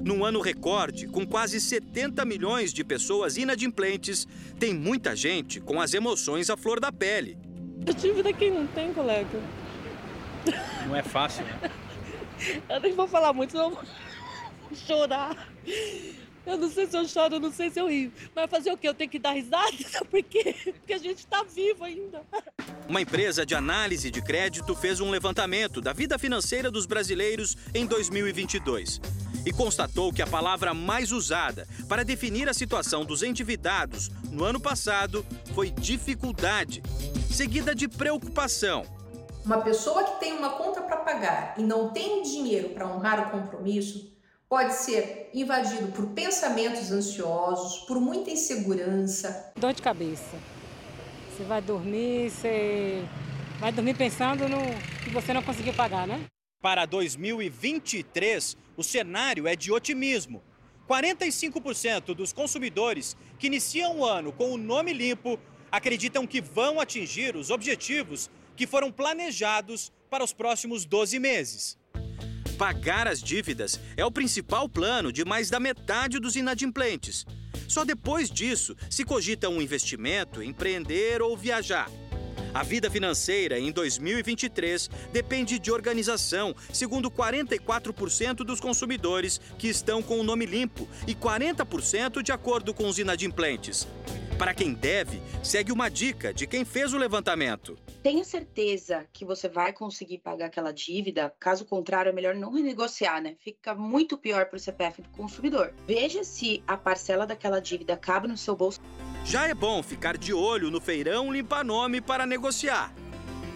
Num 0.03 0.25
ano 0.25 0.41
recorde, 0.41 1.05
com 1.05 1.23
quase 1.23 1.61
70 1.61 2.25
milhões 2.25 2.73
de 2.73 2.83
pessoas 2.83 3.37
inadimplentes, 3.37 4.27
tem 4.59 4.73
muita 4.73 5.15
gente 5.15 5.61
com 5.61 5.79
as 5.79 5.93
emoções 5.93 6.49
à 6.49 6.57
flor 6.57 6.79
da 6.79 6.91
pele. 6.91 7.37
A 7.87 7.91
dívida 7.91 8.33
quem 8.33 8.49
não 8.49 8.65
tem, 8.65 8.91
colega? 8.91 9.39
Não 10.87 10.95
é 10.95 11.03
fácil, 11.03 11.45
né? 11.45 11.69
Eu 12.67 12.79
nem 12.79 12.95
vou 12.95 13.07
falar 13.07 13.31
muito, 13.31 13.51
senão 13.51 13.65
eu 13.65 13.75
vou 13.75 13.85
chorar. 14.75 15.47
Eu 16.45 16.57
não 16.57 16.71
sei 16.71 16.87
se 16.87 16.97
eu 16.97 17.07
choro, 17.07 17.35
eu 17.35 17.39
não 17.39 17.51
sei 17.51 17.69
se 17.69 17.79
eu 17.79 17.87
rio. 17.87 18.11
Mas 18.35 18.49
fazer 18.49 18.71
o 18.71 18.77
quê? 18.77 18.89
Eu 18.89 18.93
tenho 18.93 19.09
que 19.09 19.19
dar 19.19 19.31
risada? 19.31 19.71
Por 20.09 20.23
quê? 20.23 20.55
Porque 20.63 20.93
a 20.93 20.97
gente 20.97 21.19
está 21.19 21.43
vivo 21.43 21.83
ainda. 21.83 22.21
Uma 22.87 23.01
empresa 23.01 23.45
de 23.45 23.53
análise 23.53 24.09
de 24.09 24.21
crédito 24.21 24.75
fez 24.75 24.99
um 24.99 25.09
levantamento 25.09 25.79
da 25.79 25.93
vida 25.93 26.17
financeira 26.17 26.71
dos 26.71 26.85
brasileiros 26.85 27.55
em 27.73 27.85
2022 27.85 28.99
e 29.45 29.51
constatou 29.51 30.11
que 30.11 30.21
a 30.21 30.27
palavra 30.27 30.73
mais 30.73 31.11
usada 31.11 31.67
para 31.87 32.03
definir 32.03 32.49
a 32.49 32.53
situação 32.53 33.05
dos 33.05 33.23
endividados 33.23 34.09
no 34.29 34.43
ano 34.43 34.59
passado 34.59 35.25
foi 35.53 35.71
dificuldade, 35.71 36.81
seguida 37.31 37.73
de 37.73 37.87
preocupação. 37.87 38.83
Uma 39.43 39.61
pessoa 39.61 40.03
que 40.03 40.19
tem 40.19 40.33
uma 40.33 40.51
conta 40.51 40.81
para 40.81 40.97
pagar 40.97 41.55
e 41.57 41.63
não 41.63 41.89
tem 41.89 42.21
dinheiro 42.21 42.69
para 42.69 42.87
honrar 42.87 43.27
o 43.27 43.31
compromisso 43.31 44.10
pode 44.51 44.73
ser 44.73 45.29
invadido 45.33 45.93
por 45.93 46.07
pensamentos 46.07 46.91
ansiosos, 46.91 47.85
por 47.85 48.01
muita 48.01 48.31
insegurança. 48.31 49.53
Dor 49.55 49.71
de 49.71 49.81
cabeça. 49.81 50.37
Você 51.29 51.45
vai 51.45 51.61
dormir, 51.61 52.29
você 52.29 53.01
vai 53.61 53.71
dormir 53.71 53.95
pensando 53.95 54.49
no 54.49 54.57
que 55.05 55.09
você 55.09 55.31
não 55.31 55.41
conseguiu 55.41 55.73
pagar, 55.73 56.05
né? 56.05 56.25
Para 56.61 56.85
2023, 56.85 58.57
o 58.75 58.83
cenário 58.83 59.47
é 59.47 59.55
de 59.55 59.71
otimismo. 59.71 60.43
45% 60.85 62.13
dos 62.13 62.33
consumidores 62.33 63.15
que 63.39 63.47
iniciam 63.47 63.99
o 63.99 64.05
ano 64.05 64.33
com 64.33 64.51
o 64.51 64.57
nome 64.57 64.91
limpo 64.91 65.39
acreditam 65.71 66.27
que 66.27 66.41
vão 66.41 66.77
atingir 66.77 67.37
os 67.37 67.49
objetivos 67.49 68.29
que 68.57 68.67
foram 68.67 68.91
planejados 68.91 69.93
para 70.09 70.25
os 70.25 70.33
próximos 70.33 70.83
12 70.83 71.19
meses. 71.19 71.80
Pagar 72.61 73.07
as 73.07 73.23
dívidas 73.23 73.79
é 73.97 74.05
o 74.05 74.11
principal 74.11 74.69
plano 74.69 75.11
de 75.11 75.25
mais 75.25 75.49
da 75.49 75.59
metade 75.59 76.19
dos 76.19 76.35
inadimplentes. 76.35 77.25
Só 77.67 77.83
depois 77.83 78.29
disso 78.29 78.77
se 78.87 79.03
cogita 79.03 79.49
um 79.49 79.59
investimento, 79.59 80.43
empreender 80.43 81.23
ou 81.23 81.35
viajar. 81.35 81.89
A 82.53 82.61
vida 82.61 82.91
financeira 82.91 83.57
em 83.57 83.71
2023 83.71 84.91
depende 85.11 85.57
de 85.57 85.71
organização, 85.71 86.55
segundo 86.71 87.09
44% 87.09 88.43
dos 88.43 88.59
consumidores 88.59 89.41
que 89.57 89.67
estão 89.67 90.03
com 90.03 90.19
o 90.19 90.23
nome 90.23 90.45
limpo 90.45 90.87
e 91.07 91.15
40% 91.15 92.21
de 92.21 92.31
acordo 92.31 92.75
com 92.75 92.87
os 92.87 92.99
inadimplentes. 92.99 93.87
Para 94.41 94.55
quem 94.55 94.73
deve, 94.73 95.21
segue 95.43 95.71
uma 95.71 95.87
dica 95.87 96.33
de 96.33 96.47
quem 96.47 96.65
fez 96.65 96.95
o 96.95 96.97
levantamento. 96.97 97.77
Tenha 98.01 98.23
certeza 98.23 99.05
que 99.13 99.23
você 99.23 99.47
vai 99.47 99.71
conseguir 99.71 100.17
pagar 100.17 100.47
aquela 100.47 100.71
dívida, 100.71 101.31
caso 101.39 101.63
contrário, 101.63 102.09
é 102.09 102.11
melhor 102.11 102.33
não 102.33 102.51
renegociar, 102.51 103.21
né? 103.21 103.35
Fica 103.39 103.75
muito 103.75 104.17
pior 104.17 104.47
para 104.47 104.57
o 104.57 104.59
CPF 104.59 105.03
do 105.03 105.09
consumidor. 105.09 105.71
Veja 105.85 106.23
se 106.23 106.63
a 106.65 106.75
parcela 106.75 107.27
daquela 107.27 107.61
dívida 107.61 107.95
cabe 107.95 108.27
no 108.27 108.35
seu 108.35 108.55
bolso. 108.55 108.79
Já 109.23 109.47
é 109.47 109.53
bom 109.53 109.83
ficar 109.83 110.17
de 110.17 110.33
olho 110.33 110.71
no 110.71 110.81
feirão 110.81 111.31
limpa-nome 111.31 112.01
para 112.01 112.25
negociar. 112.25 112.91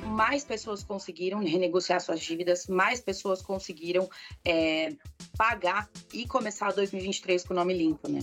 Mais 0.06 0.46
pessoas 0.46 0.84
conseguiram 0.84 1.40
renegociar 1.40 2.00
suas 2.00 2.20
dívidas, 2.20 2.68
mais 2.68 3.02
pessoas 3.02 3.42
conseguiram 3.42 4.08
é, 4.46 4.94
pagar 5.36 5.90
e 6.14 6.28
começar 6.28 6.72
2023 6.74 7.44
com 7.44 7.56
o 7.56 7.58
nome 7.58 7.74
limpo, 7.74 8.08
né? 8.08 8.20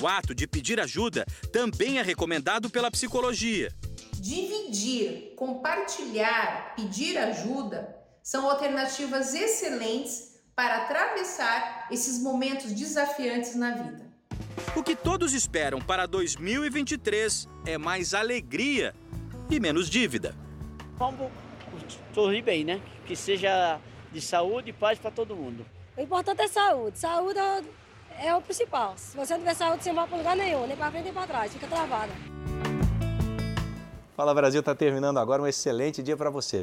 O 0.00 0.06
ato 0.06 0.32
de 0.32 0.46
pedir 0.46 0.78
ajuda 0.78 1.26
também 1.52 1.98
é 1.98 2.02
recomendado 2.02 2.70
pela 2.70 2.88
psicologia. 2.90 3.72
Dividir, 4.14 5.32
compartilhar, 5.34 6.74
pedir 6.76 7.18
ajuda 7.18 7.96
são 8.22 8.48
alternativas 8.48 9.34
excelentes 9.34 10.38
para 10.54 10.84
atravessar 10.84 11.88
esses 11.90 12.20
momentos 12.20 12.72
desafiantes 12.72 13.56
na 13.56 13.72
vida. 13.72 14.06
O 14.76 14.82
que 14.84 14.94
todos 14.94 15.32
esperam 15.32 15.80
para 15.80 16.06
2023 16.06 17.48
é 17.66 17.76
mais 17.76 18.14
alegria 18.14 18.94
e 19.50 19.58
menos 19.58 19.90
dívida. 19.90 20.36
Vamos 20.96 21.30
sorrir 22.14 22.42
bem, 22.42 22.64
né? 22.64 22.80
Que 23.04 23.16
seja 23.16 23.80
de 24.12 24.20
saúde 24.20 24.70
e 24.70 24.72
paz 24.72 24.98
para 24.98 25.10
todo 25.10 25.34
mundo. 25.34 25.66
O 25.96 26.00
importante 26.00 26.42
é 26.42 26.48
saúde. 26.48 26.98
Saúde 26.98 27.38
é 28.20 28.34
o 28.34 28.40
principal. 28.40 28.94
Se 28.96 29.16
você 29.16 29.34
não 29.34 29.40
tiver 29.40 29.54
saúde, 29.54 29.82
você 29.82 29.90
não 29.90 29.96
vai 29.96 30.08
para 30.08 30.18
lugar 30.18 30.36
nenhum, 30.36 30.66
nem 30.66 30.76
para 30.76 30.90
frente 30.90 31.04
nem 31.04 31.12
para 31.12 31.26
trás, 31.26 31.52
fica 31.52 31.66
travada. 31.66 32.12
Fala 34.16 34.34
Brasil 34.34 34.60
está 34.60 34.74
terminando 34.74 35.18
agora, 35.18 35.40
um 35.40 35.46
excelente 35.46 36.02
dia 36.02 36.16
para 36.16 36.28
você. 36.28 36.56